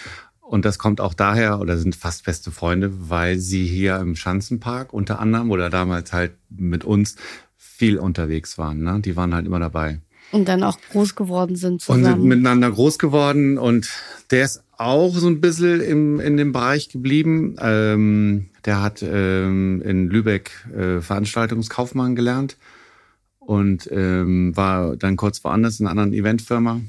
[0.42, 4.94] Und das kommt auch daher, oder sind fast feste Freunde, weil sie hier im Schanzenpark
[4.94, 7.18] unter anderem oder damals halt mit uns
[7.58, 8.82] viel unterwegs waren.
[8.82, 9.02] Ne?
[9.02, 10.00] Die waren halt immer dabei.
[10.32, 12.06] Und dann auch groß geworden sind zusammen.
[12.06, 13.58] Und sind miteinander groß geworden.
[13.58, 13.90] Und
[14.32, 17.56] der ist auch so ein bisschen im, in dem Bereich geblieben.
[17.60, 22.58] Ähm, der hat ähm, in Lübeck äh, Veranstaltungskaufmann gelernt
[23.48, 26.82] und ähm, war dann kurz woanders in einer anderen Eventfirma.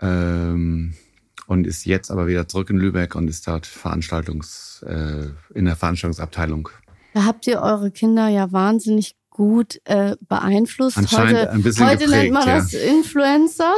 [0.00, 0.94] Ähm,
[1.46, 5.76] und ist jetzt aber wieder zurück in Lübeck und ist dort Veranstaltungs, äh, in der
[5.76, 6.70] Veranstaltungsabteilung.
[7.12, 10.96] Da habt ihr eure Kinder ja wahnsinnig gut äh, beeinflusst.
[10.96, 12.56] Anscheinend heute ein bisschen heute geprägt, nennt man ja.
[12.56, 13.74] das Influencer,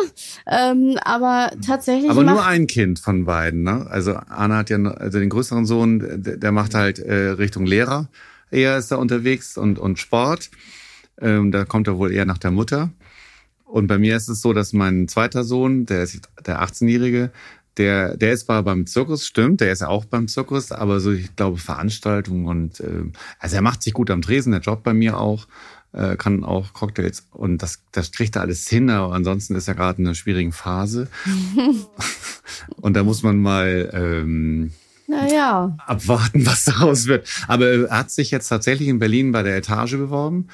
[0.47, 2.09] ähm, aber tatsächlich.
[2.09, 3.65] Aber nur ein Kind von beiden.
[3.65, 3.89] Ne?
[3.91, 8.09] Also Anna hat ja also den größeren Sohn, der, der macht halt äh, Richtung Lehrer.
[8.53, 10.51] Er ist da unterwegs und und Sport.
[11.21, 12.91] Ähm, da kommt er wohl eher nach der Mutter.
[13.65, 17.33] Und bei mir ist es so, dass mein zweiter Sohn, der ist der 18-Jährige,
[17.77, 21.13] der, der ist zwar beim Zirkus, stimmt, der ist ja auch beim Zirkus, aber so,
[21.13, 23.05] ich glaube, Veranstaltungen und äh,
[23.39, 25.47] also er macht sich gut am Tresen, der jobbt bei mir auch,
[25.93, 29.75] äh, kann auch Cocktails und das, das kriegt er alles hin, aber ansonsten ist er
[29.75, 31.09] gerade in einer schwierigen Phase.
[32.77, 34.73] und da muss man mal ähm,
[35.07, 35.77] naja.
[35.87, 37.29] abwarten, was daraus wird.
[37.47, 40.49] Aber er hat sich jetzt tatsächlich in Berlin bei der Etage beworben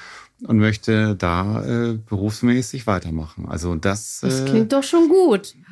[0.46, 3.46] und möchte da äh, berufsmäßig weitermachen.
[3.46, 4.20] Also das.
[4.20, 5.54] Das klingt äh, doch schon gut.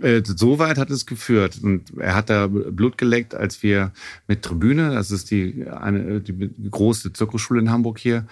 [0.00, 1.60] Äh, so weit hat es geführt.
[1.62, 3.92] Und er hat da Blut geleckt, als wir
[4.26, 8.26] mit Tribüne, das ist die, eine, die große Zirkusschule in Hamburg hier,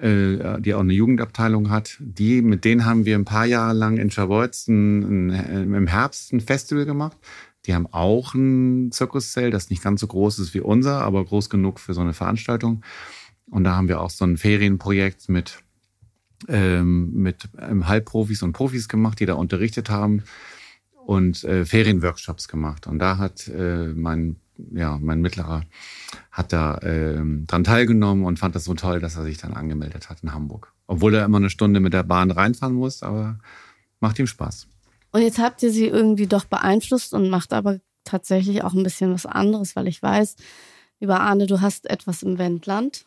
[0.00, 1.96] äh, die auch eine Jugendabteilung hat.
[2.00, 4.10] Die, mit denen haben wir ein paar Jahre lang in
[4.68, 5.30] ein,
[5.74, 7.16] im Herbst ein Festival gemacht.
[7.66, 11.50] Die haben auch ein Zirkuszelt, das nicht ganz so groß ist wie unser, aber groß
[11.50, 12.82] genug für so eine Veranstaltung.
[13.50, 15.58] Und da haben wir auch so ein Ferienprojekt mit,
[16.48, 20.24] ähm, mit ähm, Halbprofis und Profis gemacht, die da unterrichtet haben
[21.06, 22.86] und äh, Ferienworkshops gemacht.
[22.86, 24.36] Und da hat äh, mein,
[24.72, 25.62] ja, mein Mittlerer
[26.32, 30.10] hat da äh, dran teilgenommen und fand das so toll, dass er sich dann angemeldet
[30.10, 30.72] hat in Hamburg.
[30.88, 33.38] Obwohl er immer eine Stunde mit der Bahn reinfahren muss, aber
[34.00, 34.66] macht ihm Spaß.
[35.12, 39.12] Und jetzt habt ihr sie irgendwie doch beeinflusst und macht aber tatsächlich auch ein bisschen
[39.12, 40.36] was anderes, weil ich weiß,
[41.00, 43.06] lieber Arne, du hast etwas im Wendland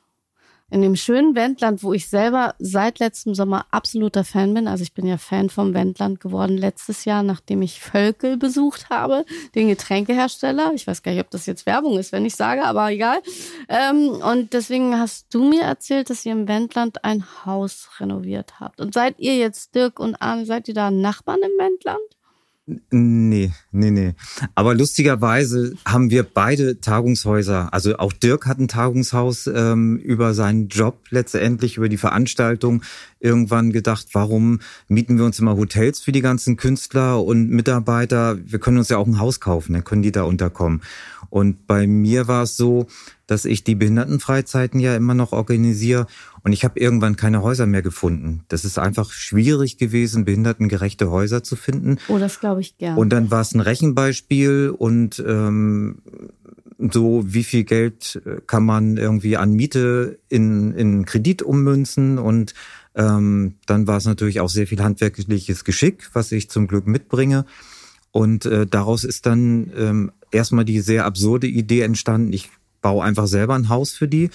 [0.69, 4.67] in dem schönen Wendland, wo ich selber seit letztem Sommer absoluter Fan bin.
[4.67, 9.25] Also ich bin ja Fan vom Wendland geworden letztes Jahr, nachdem ich Völkel besucht habe,
[9.55, 10.71] den Getränkehersteller.
[10.73, 13.19] Ich weiß gar nicht, ob das jetzt Werbung ist, wenn ich sage, aber egal.
[13.67, 18.79] Ähm, und deswegen hast du mir erzählt, dass ihr im Wendland ein Haus renoviert habt.
[18.79, 22.18] Und seid ihr jetzt, Dirk und Arne, seid ihr da Nachbarn im Wendland?
[22.91, 24.13] Nee, nee, nee.
[24.53, 27.73] Aber lustigerweise haben wir beide Tagungshäuser.
[27.73, 32.83] Also auch Dirk hat ein Tagungshaus ähm, über seinen Job letztendlich, über die Veranstaltung
[33.19, 38.37] irgendwann gedacht, warum mieten wir uns immer Hotels für die ganzen Künstler und Mitarbeiter?
[38.45, 40.81] Wir können uns ja auch ein Haus kaufen, dann können die da unterkommen.
[41.29, 42.87] Und bei mir war es so,
[43.27, 46.07] dass ich die Behindertenfreizeiten ja immer noch organisiere
[46.43, 48.43] und ich habe irgendwann keine Häuser mehr gefunden.
[48.47, 51.97] Das ist einfach schwierig gewesen, behindertengerechte Häuser zu finden.
[52.07, 52.97] Oh, das glaube ich gern.
[52.97, 55.99] Und dann war es ein Rechenbeispiel und ähm,
[56.91, 62.53] so, wie viel Geld äh, kann man irgendwie an Miete in, in Kredit ummünzen und
[62.95, 67.45] ähm, dann war es natürlich auch sehr viel handwerkliches Geschick, was ich zum Glück mitbringe.
[68.11, 72.49] Und äh, daraus ist dann ähm, erstmal die sehr absurde Idee entstanden, ich
[72.81, 74.29] baue einfach selber ein Haus für die.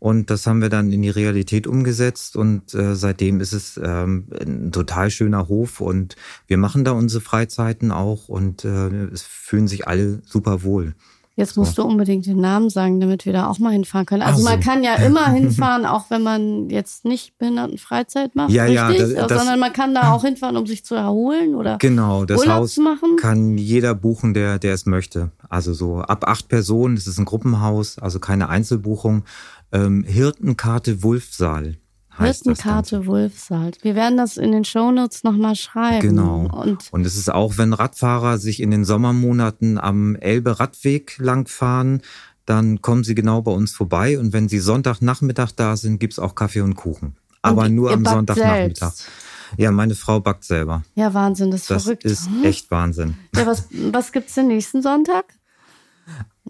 [0.00, 4.28] Und das haben wir dann in die Realität umgesetzt und äh, seitdem ist es ähm,
[4.40, 9.68] ein total schöner Hof und wir machen da unsere Freizeiten auch und äh, es fühlen
[9.68, 10.94] sich alle super wohl.
[11.40, 11.82] Jetzt musst so.
[11.82, 14.20] du unbedingt den Namen sagen, damit wir da auch mal hinfahren können.
[14.22, 14.48] Also so.
[14.48, 19.16] man kann ja immer hinfahren, auch wenn man jetzt nicht Behindertenfreizeit macht, ja, richtig?
[19.16, 22.40] Ja, das, sondern man kann da auch hinfahren, um sich zu erholen oder genau, das
[22.40, 23.16] Urlaub Haus zu machen.
[23.16, 25.30] kann jeder buchen, der, der es möchte.
[25.48, 29.24] Also so ab acht Personen, das ist ein Gruppenhaus, also keine Einzelbuchung.
[29.72, 31.76] Ähm, Hirtenkarte Wulfsaal.
[32.18, 33.72] Hirtenkarte Wulfsaal.
[33.82, 36.00] Wir werden das in den Shownotes nochmal schreiben.
[36.00, 36.48] Genau.
[36.52, 42.02] Und, und es ist auch, wenn Radfahrer sich in den Sommermonaten am Elbe-Radweg langfahren,
[42.46, 44.18] dann kommen sie genau bei uns vorbei.
[44.18, 47.16] Und wenn sie Sonntagnachmittag da sind, gibt's auch Kaffee und Kuchen.
[47.42, 48.92] Aber und nur am Sonntagnachmittag.
[48.92, 49.08] Selbst.
[49.56, 50.82] Ja, meine Frau backt selber.
[50.94, 52.04] Ja, Wahnsinn, das ist das verrückt.
[52.04, 52.44] Das ist hm?
[52.44, 53.16] echt Wahnsinn.
[53.34, 55.24] Ja, was, was gibt's den nächsten Sonntag?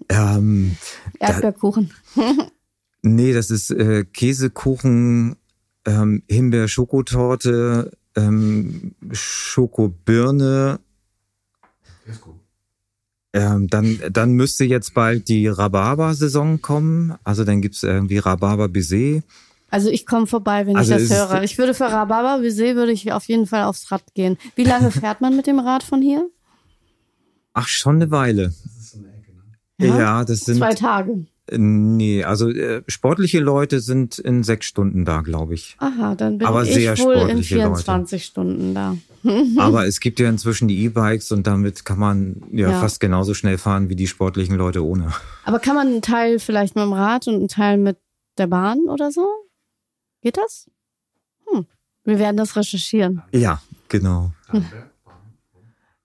[0.08, 0.76] Ähm,
[1.18, 1.92] Erdbeerkuchen.
[3.02, 5.36] Nee, das ist äh, Käsekuchen,
[5.86, 10.80] ähm, Himbeer-Schokotorte, ähm, Schokobirne.
[13.32, 17.14] Ähm, dann, dann müsste jetzt bald die Rhabarber-Saison kommen.
[17.22, 19.22] Also dann gibt's irgendwie Rhabarber-Baiser.
[19.70, 21.42] Also ich komme vorbei, wenn also ich das höre.
[21.44, 24.36] Ich würde für Rhabarber-Baiser würde ich auf jeden Fall aufs Rad gehen.
[24.56, 26.28] Wie lange fährt man mit dem Rad von hier?
[27.52, 28.48] Ach, schon eine Weile.
[28.48, 29.86] Das ist so eine Ecke, ne?
[29.86, 30.56] Ja, ja das sind...
[30.56, 31.26] Zwei Tage.
[31.52, 35.76] Nee, also äh, sportliche Leute sind in sechs Stunden da, glaube ich.
[35.78, 38.24] Aha, dann bin Aber ich sehr wohl in 24 Leute.
[38.24, 38.96] Stunden da.
[39.58, 43.34] Aber es gibt ja inzwischen die E-Bikes und damit kann man ja, ja, fast genauso
[43.34, 45.12] schnell fahren wie die sportlichen Leute ohne.
[45.44, 47.98] Aber kann man einen Teil vielleicht mit dem Rad und einen Teil mit
[48.38, 49.26] der Bahn oder so?
[50.22, 50.70] Geht das?
[51.46, 51.66] Hm.
[52.04, 53.22] Wir werden das recherchieren.
[53.32, 54.32] Ja, genau.
[54.48, 54.64] Hm.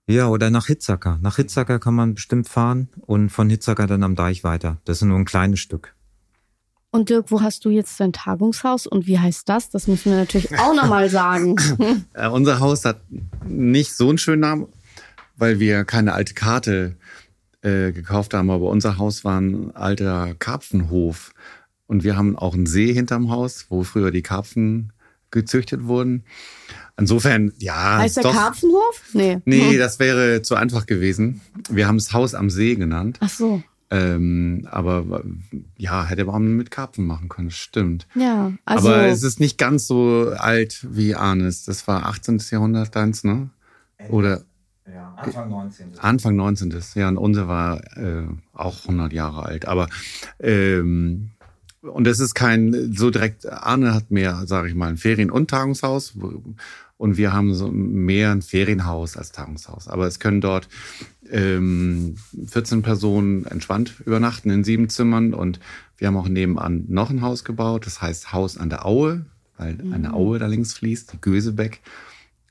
[0.08, 1.18] Ja, oder nach Hitzacker.
[1.20, 4.78] Nach Hitzacker kann man bestimmt fahren und von Hitzacker dann am Deich weiter.
[4.84, 5.94] Das ist nur ein kleines Stück.
[6.90, 9.68] Und Dirk, wo hast du jetzt dein Tagungshaus und wie heißt das?
[9.68, 11.56] Das müssen wir natürlich auch nochmal sagen.
[12.14, 13.00] äh, unser Haus hat
[13.44, 14.68] nicht so einen schönen Namen,
[15.36, 16.96] weil wir keine alte Karte
[17.62, 21.32] äh, gekauft haben, aber unser Haus war ein alter Karpfenhof.
[21.88, 24.92] Und wir haben auch einen See hinterm Haus, wo früher die Karpfen
[25.30, 26.24] gezüchtet wurden.
[26.98, 27.98] Insofern, ja.
[27.98, 29.02] Heißt der doch, Karpfenhof?
[29.12, 29.38] Nee.
[29.44, 29.78] Nee, hm.
[29.78, 31.40] das wäre zu einfach gewesen.
[31.68, 33.18] Wir haben es Haus am See genannt.
[33.20, 33.62] Ach so.
[33.88, 35.22] Ähm, aber
[35.76, 38.08] ja, hätte man mit Karpfen machen können, stimmt.
[38.16, 38.88] Ja, also.
[38.88, 41.64] Aber es ist nicht ganz so alt wie Arnes.
[41.64, 42.42] Das war 18.
[42.50, 43.50] Jahrhundert deins, ne?
[44.08, 44.42] Oder?
[44.92, 45.98] Ja, Anfang 19.
[45.98, 46.74] Anfang 19.
[46.94, 49.66] Ja, und unser war äh, auch 100 Jahre alt.
[49.68, 49.88] Aber
[50.40, 51.30] ähm,
[51.80, 53.46] und es ist kein so direkt.
[53.46, 56.14] Arne hat mehr, sage ich mal, ein Ferien- und Tagungshaus
[56.98, 59.88] und wir haben so mehr ein Ferienhaus als Tagungshaus.
[59.88, 60.68] Aber es können dort
[61.30, 62.16] ähm,
[62.46, 65.60] 14 Personen entspannt übernachten in sieben Zimmern und
[65.98, 67.86] wir haben auch nebenan noch ein Haus gebaut.
[67.86, 69.26] Das heißt Haus an der Aue,
[69.58, 69.92] weil mhm.
[69.92, 71.80] eine Aue da links fließt, die Gösebeck.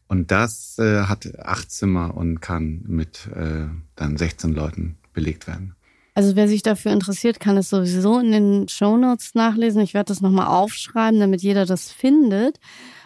[0.08, 3.66] Und das äh, hat acht Zimmer und kann mit äh,
[3.96, 5.76] dann 16 Leuten belegt werden.
[6.14, 9.82] Also wer sich dafür interessiert, kann es sowieso in den Show Notes nachlesen.
[9.82, 12.60] Ich werde das nochmal aufschreiben, damit jeder das findet.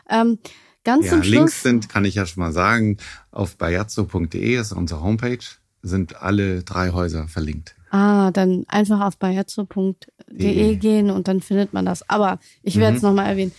[0.09, 0.37] Ähm,
[0.83, 1.35] ganz ja, zum Schluss.
[1.35, 2.97] Links sind, kann ich ja schon mal sagen,
[3.31, 5.39] auf bayazzo.de, das ist unsere Homepage,
[5.81, 7.75] sind alle drei Häuser verlinkt.
[7.91, 12.07] Ah, dann einfach auf bayazzo.de gehen und dann findet man das.
[12.09, 13.09] Aber ich werde es mhm.
[13.09, 13.51] nochmal erwähnen.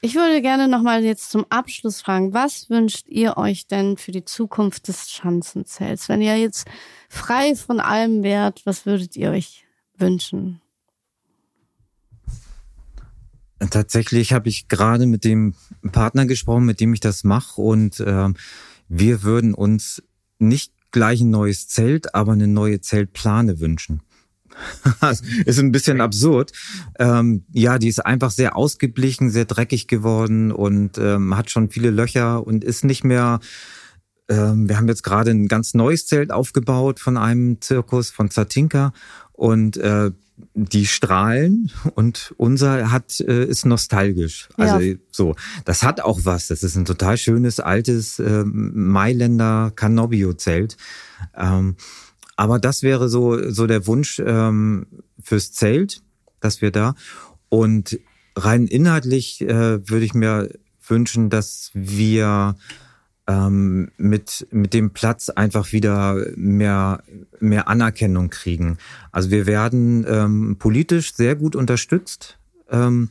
[0.00, 4.24] Ich würde gerne nochmal jetzt zum Abschluss fragen, was wünscht ihr euch denn für die
[4.24, 6.08] Zukunft des Schanzenzelts?
[6.08, 6.66] Wenn ihr jetzt
[7.08, 9.66] frei von allem wärt, was würdet ihr euch
[9.96, 10.60] wünschen?
[13.70, 15.54] Tatsächlich habe ich gerade mit dem
[15.92, 18.28] Partner gesprochen, mit dem ich das mache und äh,
[18.88, 20.02] wir würden uns
[20.38, 24.02] nicht gleich ein neues Zelt, aber eine neue Zeltplane wünschen.
[25.44, 26.52] ist ein bisschen absurd.
[26.98, 31.90] Ähm, ja, die ist einfach sehr ausgeblichen, sehr dreckig geworden und ähm, hat schon viele
[31.90, 33.40] Löcher und ist nicht mehr.
[34.28, 38.92] Ähm, wir haben jetzt gerade ein ganz neues Zelt aufgebaut von einem Zirkus von Zatinka
[39.32, 40.10] und äh,
[40.54, 44.48] die strahlen und unser hat äh, ist nostalgisch.
[44.56, 44.94] Also ja.
[45.10, 45.34] so,
[45.64, 46.48] das hat auch was.
[46.48, 50.76] Das ist ein total schönes altes äh, Mailänder Canobio Zelt.
[51.34, 51.76] Ähm,
[52.36, 54.86] aber das wäre so, so der Wunsch ähm,
[55.22, 56.02] fürs Zelt,
[56.40, 56.94] dass wir da.
[57.48, 57.98] Und
[58.36, 60.50] rein inhaltlich äh, würde ich mir
[60.86, 62.56] wünschen, dass wir
[63.26, 67.02] ähm, mit, mit dem Platz einfach wieder mehr,
[67.40, 68.78] mehr Anerkennung kriegen.
[69.12, 72.38] Also wir werden ähm, politisch sehr gut unterstützt.
[72.70, 73.08] Ähm,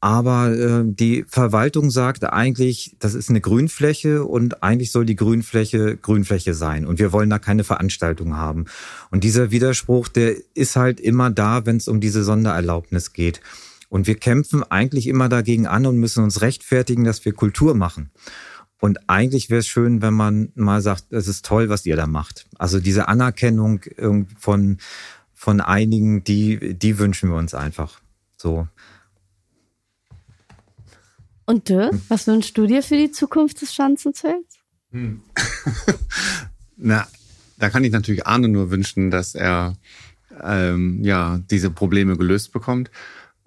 [0.00, 5.96] aber äh, die Verwaltung sagt eigentlich, das ist eine Grünfläche und eigentlich soll die Grünfläche
[5.96, 6.86] Grünfläche sein.
[6.86, 8.66] Und wir wollen da keine Veranstaltung haben.
[9.10, 13.40] Und dieser Widerspruch, der ist halt immer da, wenn es um diese Sondererlaubnis geht.
[13.88, 18.10] Und wir kämpfen eigentlich immer dagegen an und müssen uns rechtfertigen, dass wir Kultur machen.
[18.78, 22.06] Und eigentlich wäre es schön, wenn man mal sagt, es ist toll, was ihr da
[22.06, 22.46] macht.
[22.58, 23.80] Also diese Anerkennung
[24.38, 24.78] von,
[25.32, 28.00] von einigen, die, die wünschen wir uns einfach.
[28.36, 28.68] So.
[31.46, 32.02] Und Dirk, hm.
[32.08, 34.58] was wünschst du dir für die Zukunft des Schanzenzelts?
[34.90, 35.22] Hm.
[36.76, 37.06] Na,
[37.58, 39.76] da kann ich natürlich Arne nur wünschen, dass er
[40.42, 42.90] ähm, ja diese Probleme gelöst bekommt.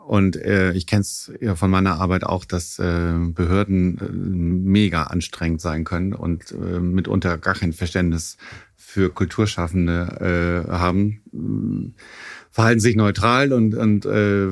[0.10, 5.04] Und äh, ich kenne es ja von meiner Arbeit auch, dass äh, Behörden äh, mega
[5.04, 8.38] anstrengend sein können und äh, mitunter gar kein Verständnis
[8.76, 11.94] für Kulturschaffende äh, haben,
[12.50, 14.48] verhalten sich neutral und, und äh,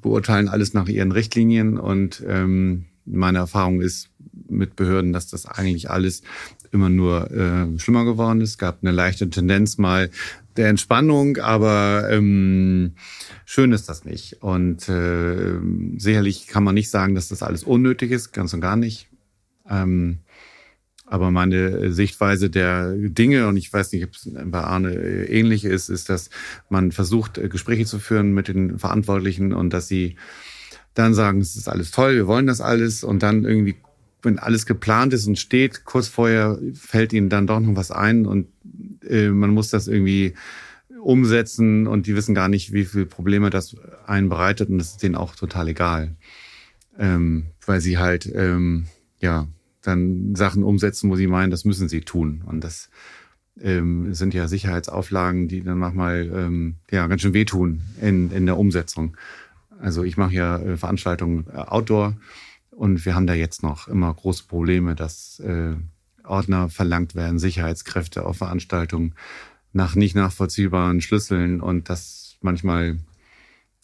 [0.00, 4.08] beurteilen alles nach ihren Richtlinien und ähm, meine Erfahrung ist
[4.48, 6.22] mit Behörden, dass das eigentlich alles
[6.72, 8.50] immer nur äh, schlimmer geworden ist.
[8.52, 10.08] Es gab eine leichte Tendenz mal
[10.56, 12.94] der Entspannung, aber ähm,
[13.44, 14.42] schön ist das nicht.
[14.42, 15.58] Und äh,
[15.96, 19.08] sicherlich kann man nicht sagen, dass das alles unnötig ist, ganz und gar nicht.
[19.68, 20.18] Ähm,
[21.06, 24.94] aber meine Sichtweise der Dinge, und ich weiß nicht, ob es bei Arne
[25.26, 26.30] ähnlich ist, ist, dass
[26.70, 30.16] man versucht, Gespräche zu führen mit den Verantwortlichen und dass sie
[30.94, 33.76] dann sagen, es ist alles toll, wir wollen das alles und dann irgendwie,
[34.24, 38.26] wenn alles geplant ist und steht, kurz vorher fällt ihnen dann doch noch was ein
[38.26, 38.48] und
[39.08, 40.34] äh, man muss das irgendwie
[41.00, 45.02] umsetzen und die wissen gar nicht, wie viele Probleme das einen bereitet und das ist
[45.02, 46.16] denen auch total egal,
[46.98, 48.86] ähm, weil sie halt, ähm,
[49.20, 49.48] ja,
[49.82, 52.42] dann Sachen umsetzen, wo sie meinen, das müssen sie tun.
[52.46, 52.88] Und das
[53.60, 58.58] ähm, sind ja Sicherheitsauflagen, die dann manchmal ähm, ja ganz schön wehtun in, in der
[58.58, 59.16] Umsetzung.
[59.80, 62.16] Also ich mache ja äh, Veranstaltungen äh, Outdoor
[62.76, 65.74] und wir haben da jetzt noch immer große Probleme, dass äh,
[66.24, 69.14] Ordner verlangt werden, Sicherheitskräfte auf Veranstaltungen
[69.72, 72.98] nach nicht nachvollziehbaren Schlüsseln und das manchmal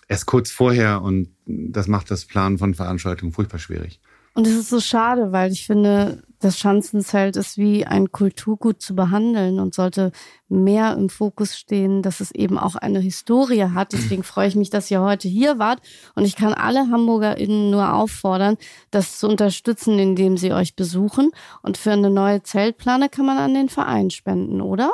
[0.09, 4.01] erst kurz vorher und das macht das Planen von Veranstaltungen furchtbar schwierig.
[4.35, 8.95] Und es ist so schade, weil ich finde, das Schanzenzelt ist wie ein Kulturgut zu
[8.95, 10.13] behandeln und sollte
[10.49, 13.93] mehr im Fokus stehen, dass es eben auch eine Historie hat.
[13.93, 15.81] Deswegen freue ich mich, dass ihr heute hier wart.
[16.15, 18.57] Und ich kann alle HamburgerInnen nur auffordern,
[18.91, 21.31] das zu unterstützen, indem sie euch besuchen.
[21.63, 24.91] Und für eine neue Zeltplane kann man an den Verein spenden, oder?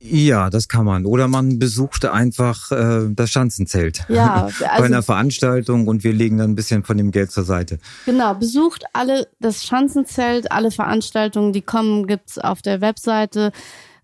[0.00, 1.06] Ja, das kann man.
[1.06, 6.38] Oder man besucht einfach äh, das Schanzenzelt ja, also, bei einer Veranstaltung und wir legen
[6.38, 7.78] dann ein bisschen von dem Geld zur Seite.
[8.06, 13.50] Genau, besucht alle das Schanzenzelt, alle Veranstaltungen, die kommen, gibt's auf der Webseite.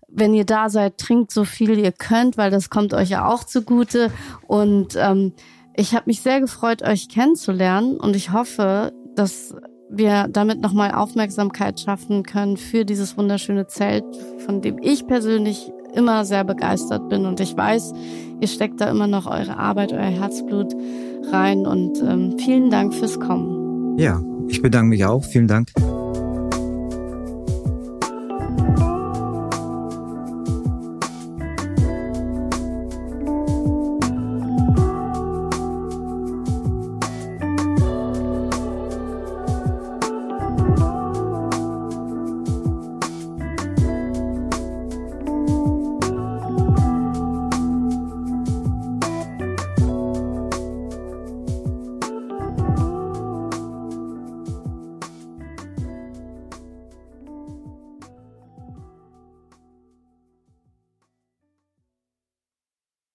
[0.07, 3.43] Wenn ihr da seid, trinkt so viel ihr könnt, weil das kommt euch ja auch
[3.43, 4.11] zugute.
[4.47, 5.33] Und ähm,
[5.75, 9.55] ich habe mich sehr gefreut, euch kennenzulernen und ich hoffe, dass
[9.89, 14.03] wir damit nochmal Aufmerksamkeit schaffen können für dieses wunderschöne Zelt,
[14.45, 17.93] von dem ich persönlich immer sehr begeistert bin und ich weiß,
[18.39, 20.75] ihr steckt da immer noch eure Arbeit, euer Herzblut
[21.31, 23.97] rein und ähm, vielen Dank fürs Kommen.
[23.97, 25.23] Ja, ich bedanke mich auch.
[25.23, 25.71] Vielen Dank.